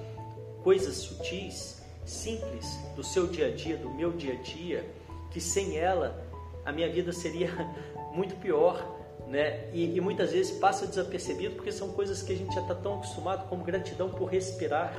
coisas 0.63 0.97
sutis, 0.97 1.83
simples 2.05 2.67
do 2.97 3.05
seu 3.05 3.27
dia 3.27 3.47
a 3.47 3.51
dia, 3.51 3.77
do 3.77 3.91
meu 3.91 4.13
dia 4.13 4.35
a 4.35 4.43
dia, 4.43 4.85
que 5.31 5.41
sem 5.41 5.79
ela 5.79 6.32
a 6.65 6.73
minha 6.73 6.91
vida 6.91 7.13
seria 7.13 7.51
muito 8.15 8.37
pior 8.37 9.01
né? 9.33 9.65
E, 9.73 9.97
e, 9.97 10.01
muitas 10.01 10.33
vezes 10.33 10.53
passa 10.59 10.87
desapercebido 10.87 11.55
porque 11.55 11.73
são 11.73 11.89
coisas 11.89 12.23
que 12.23 12.35
a 12.35 12.37
gente 12.37 12.55
já 12.55 12.61
está 12.61 12.75
tão 12.75 12.97
acostumado 12.97 13.49
como 13.49 13.65
gratidão 13.65 14.11
por 14.11 14.27
respirar, 14.27 14.95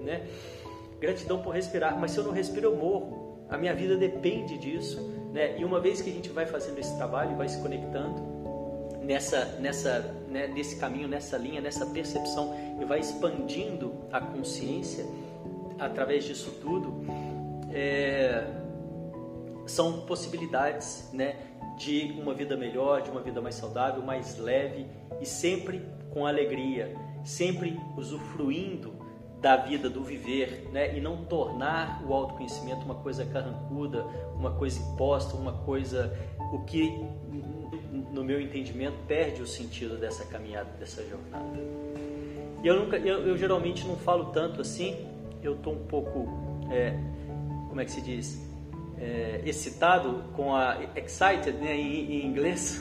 né? 0.00 0.26
Gratidão 0.98 1.40
por 1.40 1.54
respirar, 1.54 1.96
mas 1.96 2.10
se 2.10 2.18
eu 2.18 2.24
não 2.24 2.32
respiro 2.32 2.66
eu 2.66 2.76
morro. 2.76 3.38
A 3.48 3.56
minha 3.56 3.72
vida 3.72 3.96
depende 3.96 4.58
disso, 4.58 5.00
né? 5.32 5.56
E 5.58 5.64
uma 5.64 5.78
vez 5.78 6.02
que 6.02 6.10
a 6.10 6.12
gente 6.12 6.28
vai 6.30 6.44
fazendo 6.44 6.76
esse 6.78 6.94
trabalho, 6.96 7.36
vai 7.36 7.48
se 7.48 7.62
conectando 7.62 8.20
nessa, 9.00 9.44
nessa, 9.60 10.14
né, 10.28 10.48
nesse 10.48 10.76
caminho, 10.76 11.06
nessa 11.06 11.38
linha, 11.38 11.60
nessa 11.60 11.86
percepção 11.86 12.54
e 12.80 12.84
vai 12.84 12.98
expandindo 12.98 13.94
a 14.12 14.20
consciência 14.20 15.06
através 15.78 16.24
disso 16.24 16.58
tudo, 16.60 16.92
é, 17.72 18.44
são 19.68 20.00
possibilidades, 20.02 21.10
né? 21.12 21.36
de 21.78 22.12
uma 22.20 22.34
vida 22.34 22.56
melhor, 22.56 23.02
de 23.02 23.10
uma 23.10 23.20
vida 23.20 23.40
mais 23.40 23.54
saudável, 23.54 24.02
mais 24.02 24.36
leve 24.36 24.86
e 25.20 25.24
sempre 25.24 25.80
com 26.10 26.26
alegria, 26.26 26.94
sempre 27.24 27.80
usufruindo 27.96 28.92
da 29.40 29.56
vida, 29.56 29.88
do 29.88 30.02
viver, 30.02 30.68
né? 30.72 30.96
E 30.96 31.00
não 31.00 31.24
tornar 31.24 32.02
o 32.04 32.12
autoconhecimento 32.12 32.84
uma 32.84 32.96
coisa 32.96 33.24
carrancuda, 33.24 34.04
uma 34.34 34.50
coisa 34.50 34.80
imposta, 34.80 35.36
uma 35.36 35.52
coisa 35.52 36.12
o 36.52 36.58
que 36.64 36.92
no 38.12 38.24
meu 38.24 38.40
entendimento 38.40 38.96
perde 39.06 39.40
o 39.40 39.46
sentido 39.46 39.96
dessa 39.96 40.24
caminhada, 40.24 40.70
dessa 40.80 41.04
jornada. 41.06 41.56
E 42.62 42.66
eu 42.66 42.80
nunca, 42.80 42.96
eu, 42.96 43.28
eu 43.28 43.36
geralmente 43.36 43.86
não 43.86 43.96
falo 43.96 44.26
tanto 44.32 44.60
assim. 44.60 45.06
Eu 45.40 45.54
estou 45.54 45.74
um 45.74 45.86
pouco, 45.86 46.26
é, 46.72 46.98
como 47.68 47.80
é 47.80 47.84
que 47.84 47.92
se 47.92 48.00
diz? 48.00 48.47
É, 49.00 49.40
excitado 49.44 50.24
com 50.34 50.54
a 50.54 50.78
excited 50.96 51.52
né, 51.52 51.76
em, 51.76 52.12
em 52.12 52.26
inglês 52.26 52.80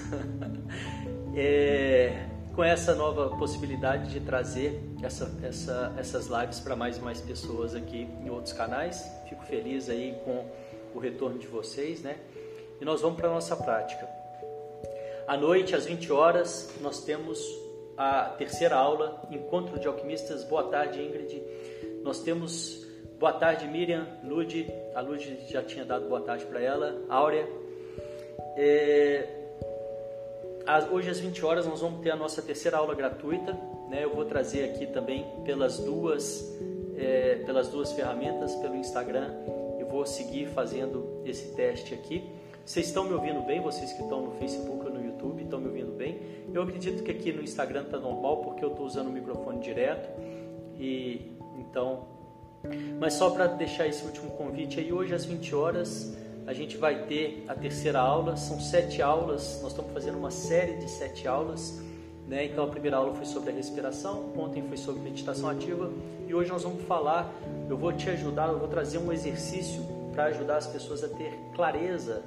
é, 1.35 2.27
com 2.55 2.63
essa 2.63 2.95
nova 2.95 3.37
possibilidade 3.37 4.11
de 4.11 4.19
trazer 4.19 4.81
essa, 5.03 5.31
essa, 5.43 5.93
essas 5.97 6.27
lives 6.27 6.59
para 6.59 6.75
mais 6.75 6.97
e 6.97 7.01
mais 7.01 7.21
pessoas 7.21 7.75
aqui 7.75 8.07
em 8.23 8.29
outros 8.31 8.51
canais. 8.51 9.07
Fico 9.29 9.45
feliz 9.45 9.89
aí 9.89 10.17
com 10.25 10.43
o 10.95 10.99
retorno 10.99 11.37
de 11.37 11.45
vocês, 11.45 12.01
né? 12.01 12.17
E 12.81 12.85
nós 12.85 13.01
vamos 13.01 13.17
para 13.17 13.29
a 13.29 13.33
nossa 13.33 13.55
prática. 13.55 14.09
À 15.27 15.37
noite, 15.37 15.75
às 15.75 15.85
20 15.85 16.11
horas, 16.11 16.73
nós 16.81 17.03
temos 17.03 17.39
a 17.95 18.29
terceira 18.37 18.75
aula, 18.75 19.21
Encontro 19.29 19.79
de 19.79 19.87
Alquimistas. 19.87 20.43
Boa 20.43 20.63
tarde, 20.63 20.99
Ingrid. 21.01 21.43
Nós 22.03 22.21
temos 22.21 22.86
Boa 23.19 23.33
tarde, 23.33 23.67
Miriam, 23.67 24.05
Lude. 24.23 24.71
A 24.93 25.01
Lude 25.01 25.39
já 25.49 25.63
tinha 25.63 25.83
dado 25.83 26.07
boa 26.07 26.21
tarde 26.21 26.45
para 26.45 26.61
ela. 26.61 27.01
Áurea. 27.09 27.49
É, 28.55 29.27
hoje 30.91 31.09
às 31.09 31.19
20 31.19 31.43
horas 31.43 31.65
nós 31.65 31.81
vamos 31.81 32.01
ter 32.01 32.11
a 32.11 32.15
nossa 32.15 32.43
terceira 32.43 32.77
aula 32.77 32.93
gratuita. 32.93 33.53
Né? 33.89 34.03
Eu 34.03 34.13
vou 34.13 34.23
trazer 34.25 34.65
aqui 34.65 34.85
também 34.85 35.25
pelas 35.43 35.79
duas, 35.79 36.55
é, 36.95 37.37
pelas 37.43 37.69
duas 37.69 37.91
ferramentas, 37.91 38.53
pelo 38.57 38.75
Instagram. 38.75 39.33
E 39.79 39.83
vou 39.83 40.05
seguir 40.05 40.49
fazendo 40.49 41.23
esse 41.25 41.55
teste 41.55 41.95
aqui. 41.95 42.23
Vocês 42.63 42.85
estão 42.85 43.05
me 43.05 43.13
ouvindo 43.13 43.41
bem? 43.47 43.59
Vocês 43.61 43.93
que 43.93 44.03
estão 44.03 44.21
no 44.21 44.31
Facebook 44.33 44.85
ou 44.85 44.93
no 44.93 45.03
YouTube 45.03 45.41
estão 45.41 45.59
me 45.59 45.69
ouvindo 45.69 45.91
bem? 45.93 46.21
Eu 46.53 46.61
acredito 46.61 47.01
que 47.01 47.09
aqui 47.09 47.33
no 47.33 47.41
Instagram 47.41 47.81
está 47.81 47.97
normal 47.97 48.43
porque 48.43 48.63
eu 48.63 48.69
estou 48.69 48.85
usando 48.85 49.07
o 49.07 49.11
microfone 49.11 49.59
direto. 49.59 50.07
E 50.77 51.31
então 51.57 52.15
mas 52.99 53.13
só 53.13 53.29
para 53.29 53.47
deixar 53.47 53.87
esse 53.87 54.03
último 54.03 54.31
convite 54.31 54.79
aí, 54.79 54.91
hoje 54.91 55.13
às 55.13 55.25
20 55.25 55.55
horas 55.55 56.15
a 56.47 56.53
gente 56.53 56.77
vai 56.77 57.03
ter 57.05 57.43
a 57.47 57.53
terceira 57.53 57.99
aula, 57.99 58.37
são 58.37 58.57
sete 58.59 59.01
aulas, 59.01 59.59
nós 59.61 59.71
estamos 59.73 59.91
fazendo 59.91 60.17
uma 60.17 60.31
série 60.31 60.77
de 60.77 60.89
sete 60.89 61.27
aulas, 61.27 61.81
né? 62.25 62.45
Então 62.45 62.63
a 62.63 62.67
primeira 62.67 62.95
aula 62.95 63.13
foi 63.13 63.25
sobre 63.25 63.51
a 63.51 63.53
respiração, 63.53 64.31
ontem 64.37 64.63
foi 64.63 64.77
sobre 64.77 65.01
meditação 65.01 65.49
ativa 65.49 65.91
e 66.25 66.33
hoje 66.33 66.49
nós 66.49 66.63
vamos 66.63 66.83
falar, 66.83 67.33
eu 67.69 67.77
vou 67.77 67.91
te 67.91 68.09
ajudar, 68.09 68.47
eu 68.47 68.59
vou 68.59 68.67
trazer 68.69 68.97
um 68.97 69.11
exercício 69.11 69.83
para 70.13 70.25
ajudar 70.25 70.55
as 70.55 70.67
pessoas 70.67 71.03
a 71.03 71.09
ter 71.09 71.37
clareza 71.53 72.23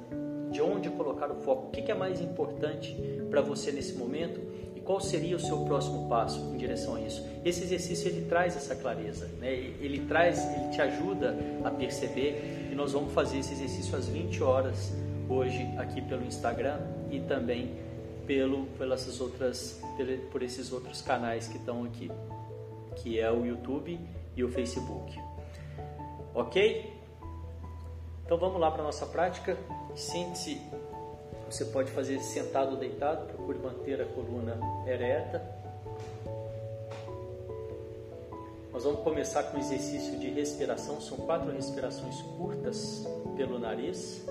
de 0.51 0.61
onde 0.61 0.89
colocar 0.91 1.31
o 1.31 1.35
foco, 1.35 1.67
o 1.67 1.71
que 1.71 1.91
é 1.91 1.95
mais 1.95 2.21
importante 2.21 2.95
para 3.29 3.41
você 3.41 3.71
nesse 3.71 3.93
momento 3.95 4.39
qual 4.91 4.99
seria 4.99 5.37
o 5.37 5.39
seu 5.39 5.59
próximo 5.59 6.09
passo 6.09 6.37
em 6.53 6.57
direção 6.57 6.95
a 6.95 6.99
isso? 6.99 7.25
Esse 7.45 7.63
exercício 7.63 8.09
ele 8.09 8.25
traz 8.25 8.57
essa 8.57 8.75
clareza, 8.75 9.25
né? 9.39 9.49
ele 9.49 10.05
traz, 10.05 10.45
ele 10.53 10.67
te 10.67 10.81
ajuda 10.81 11.33
a 11.63 11.71
perceber 11.71 12.67
e 12.69 12.75
nós 12.75 12.91
vamos 12.91 13.13
fazer 13.13 13.37
esse 13.37 13.53
exercício 13.53 13.95
às 13.95 14.09
20 14.09 14.43
horas 14.43 14.91
hoje 15.29 15.65
aqui 15.77 16.01
pelo 16.01 16.25
Instagram 16.25 16.81
e 17.09 17.21
também 17.21 17.71
pelo 18.27 18.65
pelas 18.77 19.21
outras 19.21 19.81
por 20.29 20.43
esses 20.43 20.73
outros 20.73 21.01
canais 21.01 21.47
que 21.47 21.55
estão 21.55 21.85
aqui, 21.85 22.11
que 22.97 23.17
é 23.17 23.31
o 23.31 23.45
YouTube 23.45 23.97
e 24.35 24.43
o 24.43 24.49
Facebook. 24.49 25.17
OK? 26.35 26.93
Então 28.25 28.37
vamos 28.37 28.59
lá 28.59 28.69
para 28.69 28.83
nossa 28.83 29.05
prática. 29.05 29.57
Sente-se 29.95 30.59
você 31.51 31.65
pode 31.65 31.91
fazer 31.91 32.19
sentado 32.19 32.71
ou 32.71 32.77
deitado, 32.77 33.27
procure 33.27 33.59
manter 33.59 34.01
a 34.01 34.05
coluna 34.05 34.57
ereta. 34.87 35.41
Nós 38.71 38.85
vamos 38.85 39.01
começar 39.01 39.43
com 39.43 39.57
o 39.57 39.59
exercício 39.59 40.17
de 40.17 40.29
respiração. 40.29 41.01
São 41.01 41.17
quatro 41.17 41.51
respirações 41.51 42.21
curtas 42.37 43.05
pelo 43.35 43.59
nariz. 43.59 44.25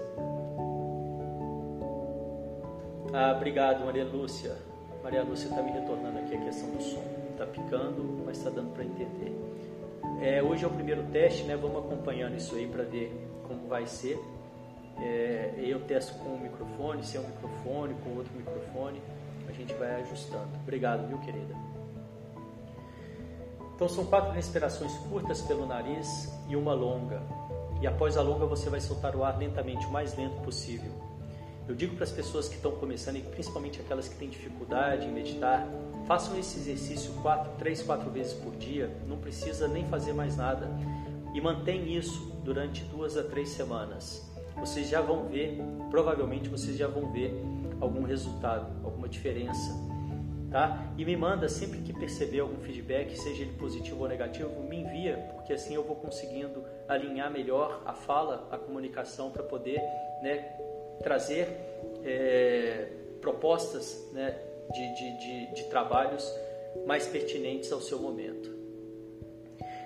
Ah, 3.12 3.34
obrigado, 3.36 3.84
Maria 3.84 4.04
Lúcia. 4.04 4.56
Maria 5.02 5.22
Lúcia 5.22 5.48
está 5.48 5.62
me 5.62 5.72
retornando 5.72 6.18
aqui 6.20 6.34
a 6.34 6.40
questão 6.40 6.70
do 6.70 6.82
som. 6.82 7.02
Está 7.32 7.46
picando, 7.46 8.22
mas 8.24 8.38
está 8.38 8.48
dando 8.48 8.72
para 8.72 8.84
entender. 8.84 9.36
É, 10.22 10.42
hoje 10.42 10.64
é 10.64 10.66
o 10.66 10.70
primeiro 10.70 11.02
teste, 11.12 11.42
né? 11.44 11.56
Vamos 11.56 11.84
acompanhando 11.84 12.36
isso 12.36 12.54
aí 12.54 12.66
para 12.66 12.82
ver 12.84 13.12
como 13.46 13.66
vai 13.66 13.86
ser. 13.86 14.18
É, 15.00 15.54
eu 15.58 15.80
testo 15.80 16.14
com 16.18 16.30
um 16.30 16.38
microfone, 16.38 17.02
sem 17.02 17.20
um 17.20 17.26
microfone, 17.26 17.94
com 18.04 18.10
outro 18.16 18.32
microfone. 18.36 19.00
A 19.48 19.52
gente 19.52 19.72
vai 19.74 20.02
ajustando. 20.02 20.48
Obrigado, 20.62 21.08
viu, 21.08 21.18
querida? 21.18 21.54
Então 23.74 23.88
são 23.88 24.04
quatro 24.04 24.30
respirações 24.32 24.92
curtas 25.08 25.40
pelo 25.40 25.66
nariz 25.66 26.30
e 26.48 26.54
uma 26.54 26.74
longa. 26.74 27.22
E 27.80 27.86
após 27.86 28.18
a 28.18 28.22
longa 28.22 28.44
você 28.44 28.68
vai 28.68 28.78
soltar 28.78 29.16
o 29.16 29.24
ar 29.24 29.38
lentamente, 29.38 29.86
o 29.86 29.90
mais 29.90 30.14
lento 30.14 30.38
possível. 30.42 30.92
Eu 31.66 31.74
digo 31.74 31.94
para 31.94 32.04
as 32.04 32.10
pessoas 32.10 32.46
que 32.46 32.56
estão 32.56 32.72
começando, 32.72 33.16
e 33.16 33.22
principalmente 33.22 33.80
aquelas 33.80 34.06
que 34.06 34.16
têm 34.16 34.28
dificuldade 34.28 35.06
em 35.06 35.12
meditar, 35.12 35.66
façam 36.06 36.36
esse 36.38 36.58
exercício 36.58 37.12
quatro, 37.22 37.52
três, 37.58 37.80
quatro 37.80 38.10
vezes 38.10 38.34
por 38.34 38.54
dia. 38.56 38.94
Não 39.06 39.16
precisa 39.16 39.66
nem 39.66 39.86
fazer 39.86 40.12
mais 40.12 40.36
nada. 40.36 40.68
E 41.32 41.40
mantém 41.40 41.96
isso 41.96 42.32
durante 42.44 42.84
duas 42.84 43.16
a 43.16 43.22
três 43.22 43.48
semanas 43.50 44.29
vocês 44.60 44.88
já 44.88 45.00
vão 45.00 45.24
ver, 45.26 45.58
provavelmente 45.90 46.48
vocês 46.48 46.76
já 46.76 46.86
vão 46.86 47.10
ver 47.10 47.34
algum 47.80 48.02
resultado, 48.02 48.70
alguma 48.84 49.08
diferença, 49.08 49.72
tá? 50.50 50.92
E 50.98 51.04
me 51.04 51.16
manda 51.16 51.48
sempre 51.48 51.78
que 51.80 51.92
perceber 51.92 52.40
algum 52.40 52.60
feedback, 52.60 53.16
seja 53.16 53.42
ele 53.42 53.52
positivo 53.52 54.02
ou 54.02 54.08
negativo, 54.08 54.50
me 54.62 54.82
envia, 54.82 55.16
porque 55.34 55.54
assim 55.54 55.74
eu 55.74 55.82
vou 55.82 55.96
conseguindo 55.96 56.62
alinhar 56.86 57.30
melhor 57.30 57.82
a 57.86 57.94
fala, 57.94 58.46
a 58.50 58.58
comunicação 58.58 59.30
para 59.30 59.42
poder, 59.42 59.80
né, 60.22 60.56
trazer 61.02 61.48
é, 62.04 62.88
propostas, 63.20 64.08
né, 64.12 64.38
de, 64.72 64.94
de, 64.94 65.18
de, 65.18 65.54
de 65.54 65.64
trabalhos 65.64 66.30
mais 66.86 67.06
pertinentes 67.06 67.72
ao 67.72 67.80
seu 67.80 67.98
momento. 67.98 68.59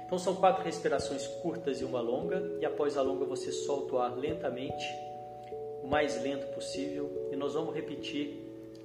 Então 0.04 0.18
são 0.18 0.34
quatro 0.34 0.62
respirações 0.62 1.26
curtas 1.26 1.80
e 1.80 1.84
uma 1.84 2.00
longa, 2.00 2.58
e 2.61 2.64
após 2.64 2.96
a 2.96 3.02
longa 3.02 3.25
você 3.25 3.50
solta 3.50 3.94
o 3.94 3.99
ar 3.99 4.16
lentamente, 4.16 4.84
o 5.82 5.87
mais 5.87 6.23
lento 6.23 6.46
possível, 6.54 7.28
e 7.32 7.37
nós 7.37 7.54
vamos 7.54 7.75
repetir 7.75 8.40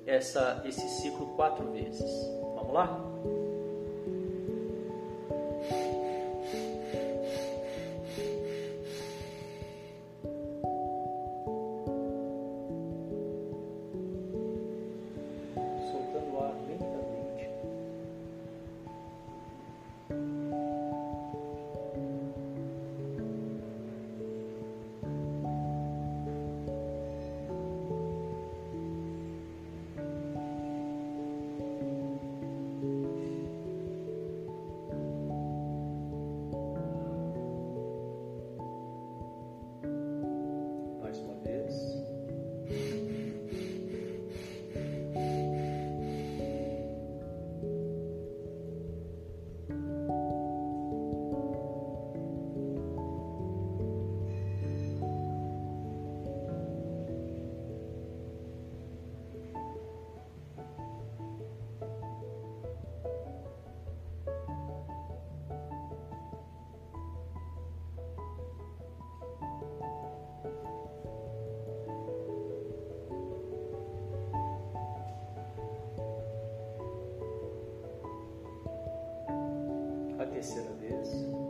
essa, 0.06 0.62
esse 0.66 0.88
ciclo 1.02 1.28
quatro 1.36 1.70
vezes. 1.72 2.10
Vamos 2.56 2.74
lá? 2.74 3.00
Terceira 80.40 80.72
vez. 80.80 81.49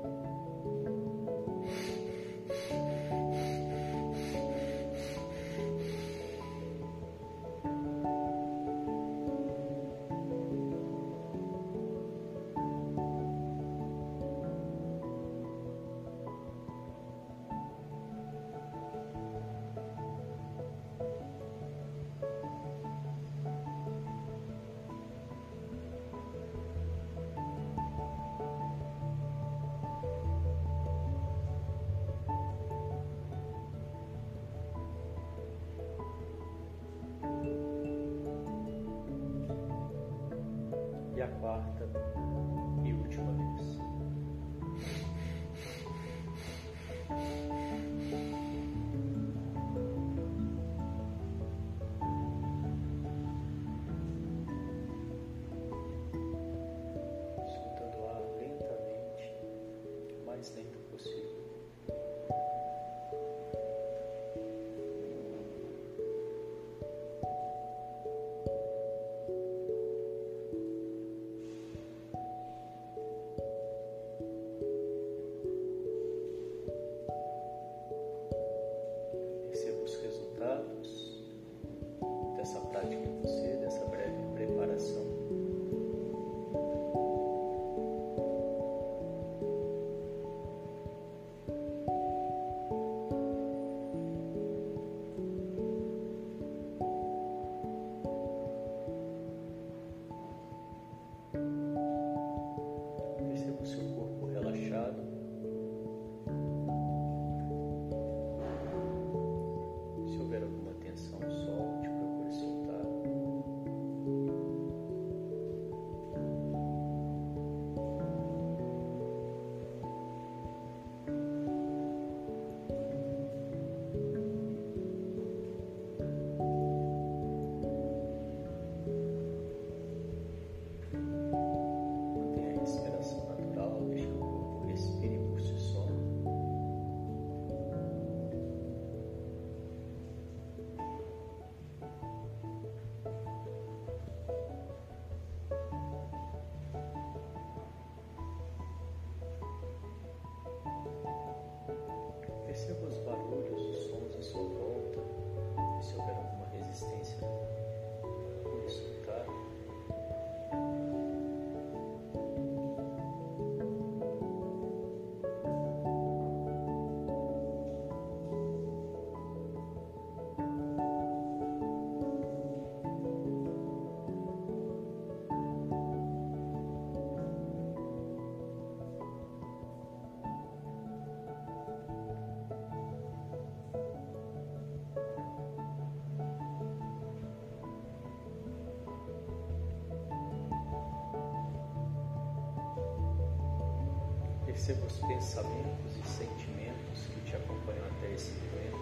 perceba 194.69 194.85
os 194.85 194.99
pensamentos 194.99 195.97
e 195.97 196.07
sentimentos 196.07 197.07
que 197.11 197.21
te 197.21 197.35
acompanham 197.35 197.83
até 197.87 198.13
esse 198.13 198.31
momento. 198.33 198.77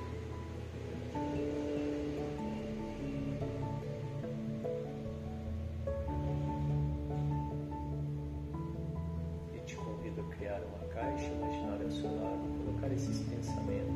E 9.53 9.59
te 9.65 9.75
convido 9.77 10.21
a 10.21 10.35
criar 10.35 10.61
uma 10.61 10.87
caixa 10.93 11.25
imaginária 11.25 11.85
ao 11.85 11.91
seu 11.91 12.21
lado, 12.21 12.65
colocar 12.65 12.93
esses 12.93 13.19
pensamentos. 13.19 13.86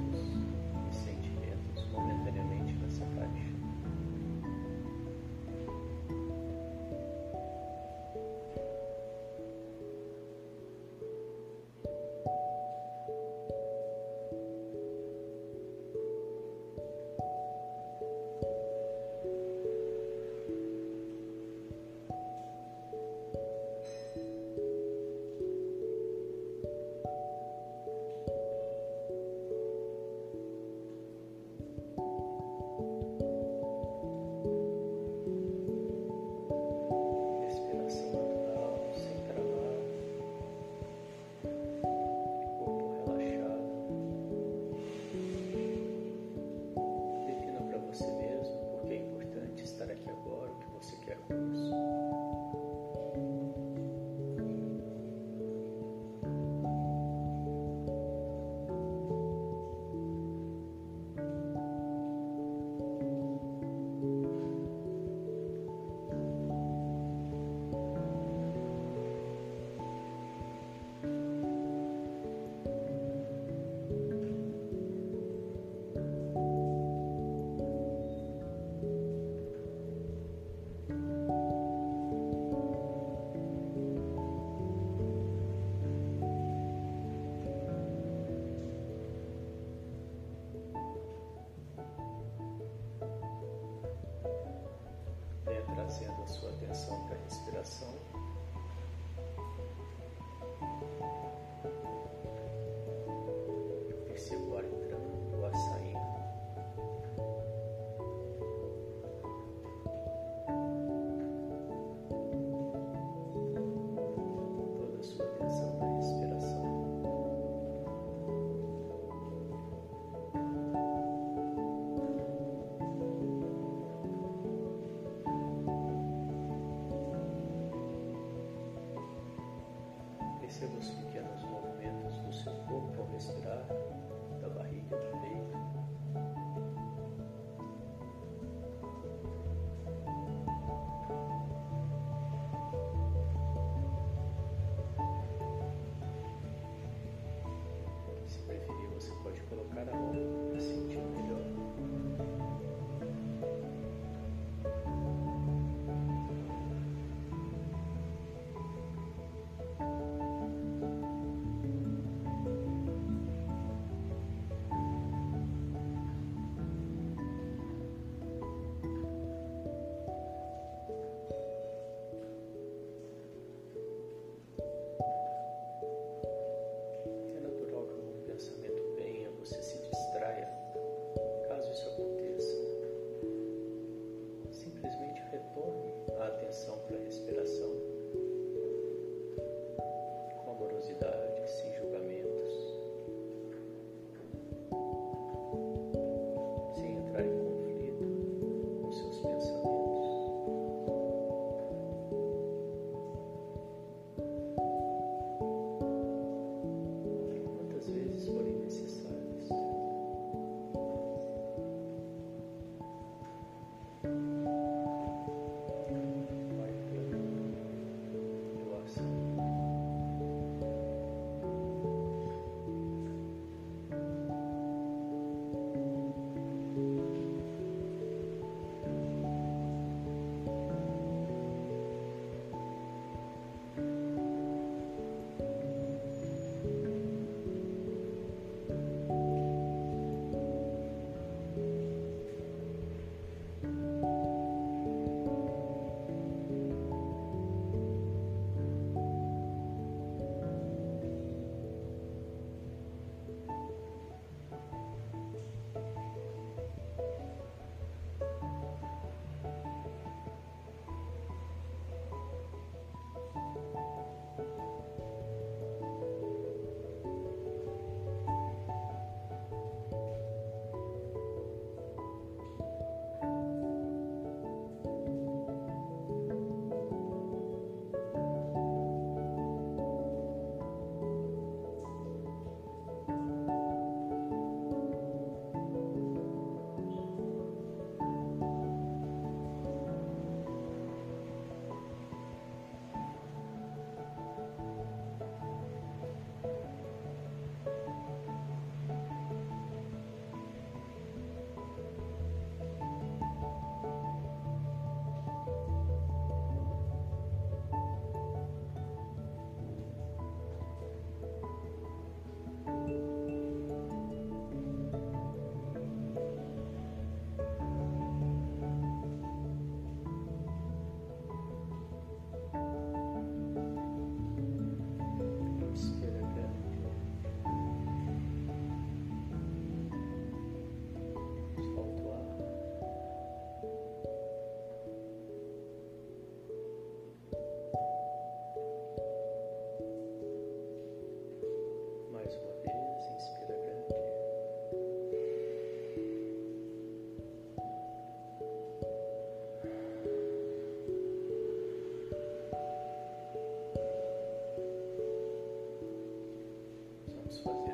podemos 357.31 357.39
fazer. 357.39 357.70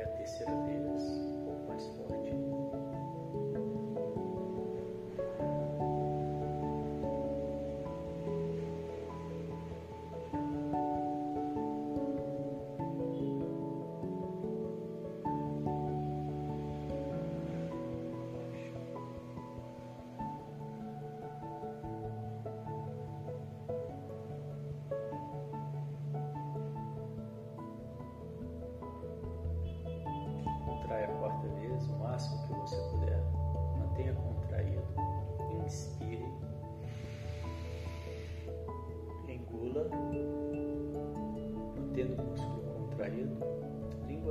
a 0.00 0.06
terceira 0.06 0.52
deles. 0.66 1.21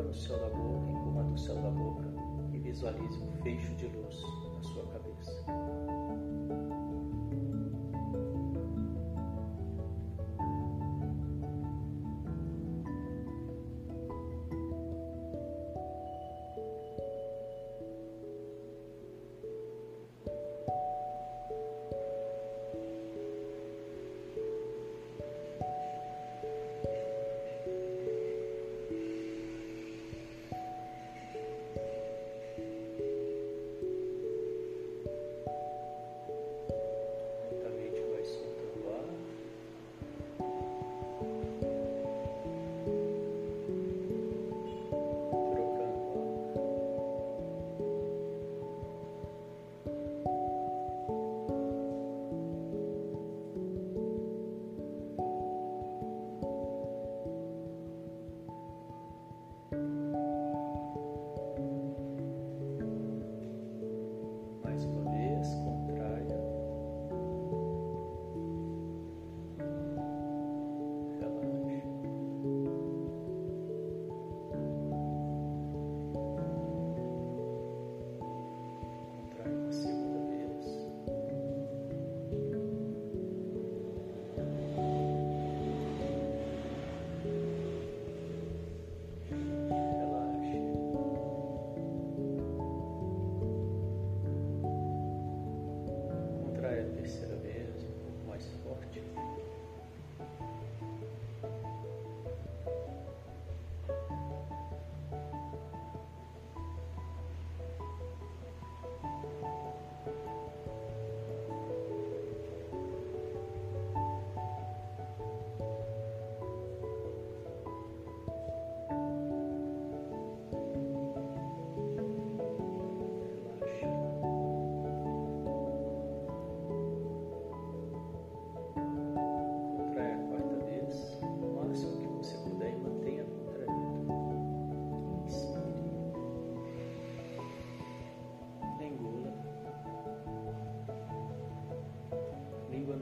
língua 0.02 0.04
do 0.04 0.14
céu 0.14 0.40
da 0.40 0.50
boca, 0.50 0.90
empurra 0.90 1.24
do 1.24 1.38
céu 1.38 1.56
da 1.56 1.70
boca 1.70 2.14
e 2.54 2.60
visualize 2.60 3.18
um 3.20 3.32
fecho 3.44 3.74
de 3.76 3.88
luz 3.88 4.22
na 4.56 4.64
sua 4.64 4.84
cabeça. 4.88 5.51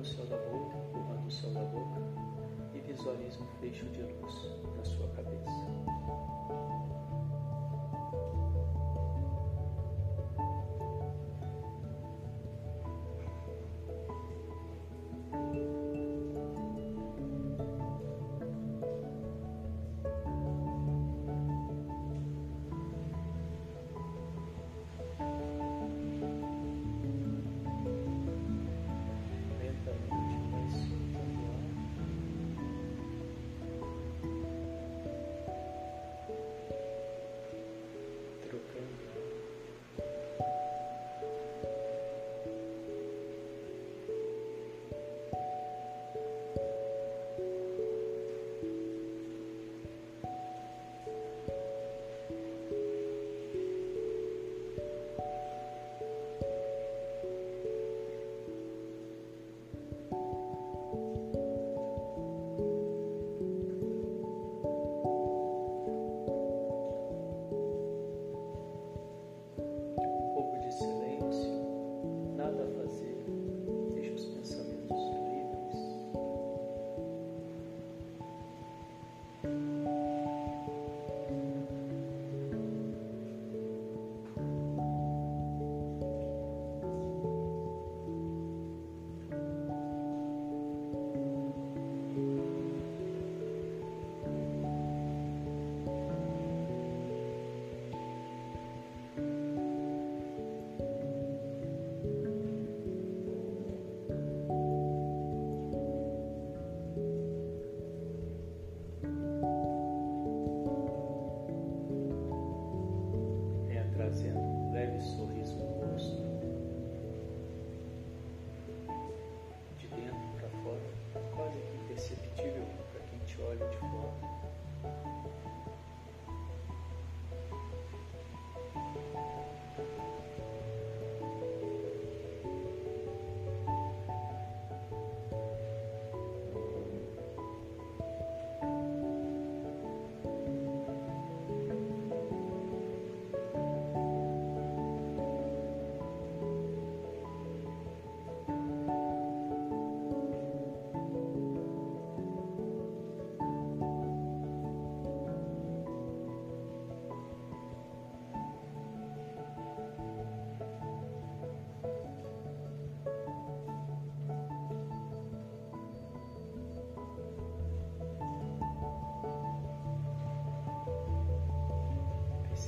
o 0.09 0.15
céu 0.15 0.25
da 0.25 0.37
boca, 0.37 0.77
empurrando 0.77 1.27
o 1.27 1.31
céu 1.31 1.51
da 1.51 1.63
boca, 1.65 2.01
e 2.73 2.79
visualize 2.79 3.37
um 3.39 3.47
fecho 3.59 3.85
de 3.85 4.01
luz. 4.01 4.68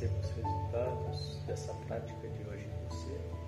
Receba 0.01 0.19
os 0.19 0.31
resultados 0.31 1.37
dessa 1.45 1.73
prática 1.85 2.27
de 2.27 2.43
hoje 2.49 2.65
em 2.65 2.89
você. 2.89 3.40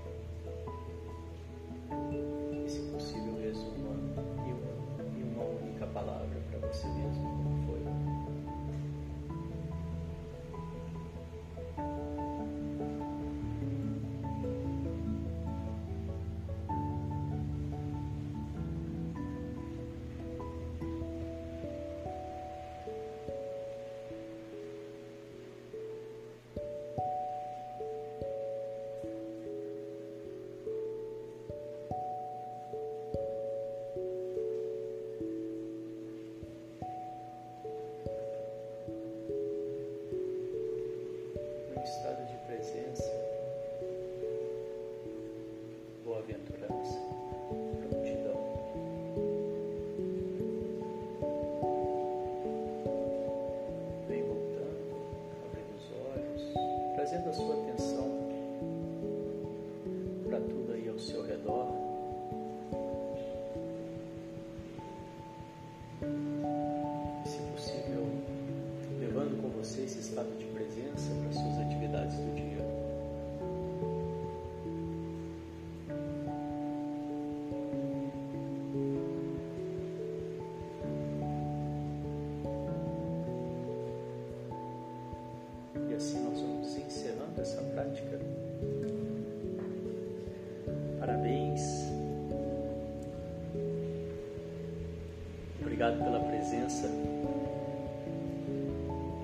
Obrigado 95.93 96.03
pela 96.03 96.19
presença. 96.21 96.89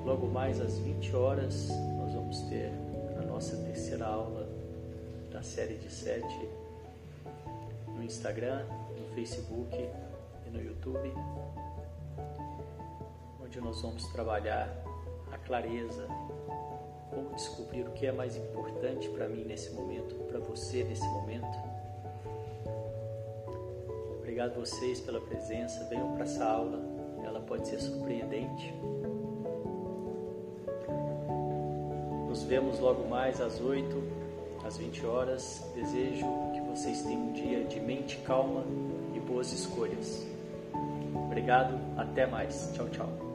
Logo 0.05 0.27
mais 0.27 0.61
às 0.61 0.77
20 0.77 1.15
horas, 1.15 1.69
nós 1.97 2.13
vamos 2.13 2.41
ter 2.41 2.71
a 3.17 3.25
nossa 3.25 3.57
terceira 3.57 4.05
aula 4.05 4.47
da 5.31 5.41
série 5.41 5.75
de 5.75 5.91
sete 5.91 6.49
no 7.87 8.03
Instagram, 8.03 8.65
no 8.97 9.15
Facebook 9.15 9.75
e 9.75 10.49
no 10.51 10.61
YouTube, 10.61 11.11
onde 13.43 13.59
nós 13.61 13.81
vamos 13.81 14.05
trabalhar 14.09 14.69
a 15.31 15.37
clareza, 15.39 16.07
como 17.09 17.33
descobrir 17.35 17.81
o 17.81 17.91
que 17.91 18.05
é 18.05 18.11
mais 18.11 18.35
importante 18.35 19.09
para 19.09 19.27
mim 19.27 19.43
nesse 19.43 19.71
momento, 19.71 20.13
para 20.27 20.39
você 20.39 20.83
nesse 20.83 21.07
momento. 21.07 21.68
Obrigado 24.39 24.57
a 24.57 24.65
vocês 24.65 25.01
pela 25.01 25.19
presença. 25.19 25.83
Venham 25.89 26.13
para 26.13 26.23
essa 26.23 26.45
aula, 26.45 26.79
ela 27.25 27.41
pode 27.41 27.67
ser 27.67 27.77
surpreendente. 27.77 28.73
Nos 32.25 32.43
vemos 32.43 32.79
logo 32.79 33.05
mais 33.09 33.41
às 33.41 33.59
8, 33.59 34.01
às 34.65 34.77
20 34.77 35.05
horas. 35.05 35.69
Desejo 35.75 36.25
que 36.53 36.61
vocês 36.61 37.01
tenham 37.01 37.21
um 37.21 37.33
dia 37.33 37.65
de 37.65 37.81
mente 37.81 38.15
calma 38.19 38.63
e 39.13 39.19
boas 39.19 39.51
escolhas. 39.51 40.25
Obrigado, 41.13 41.77
até 41.97 42.25
mais. 42.25 42.71
Tchau, 42.73 42.87
tchau. 42.87 43.28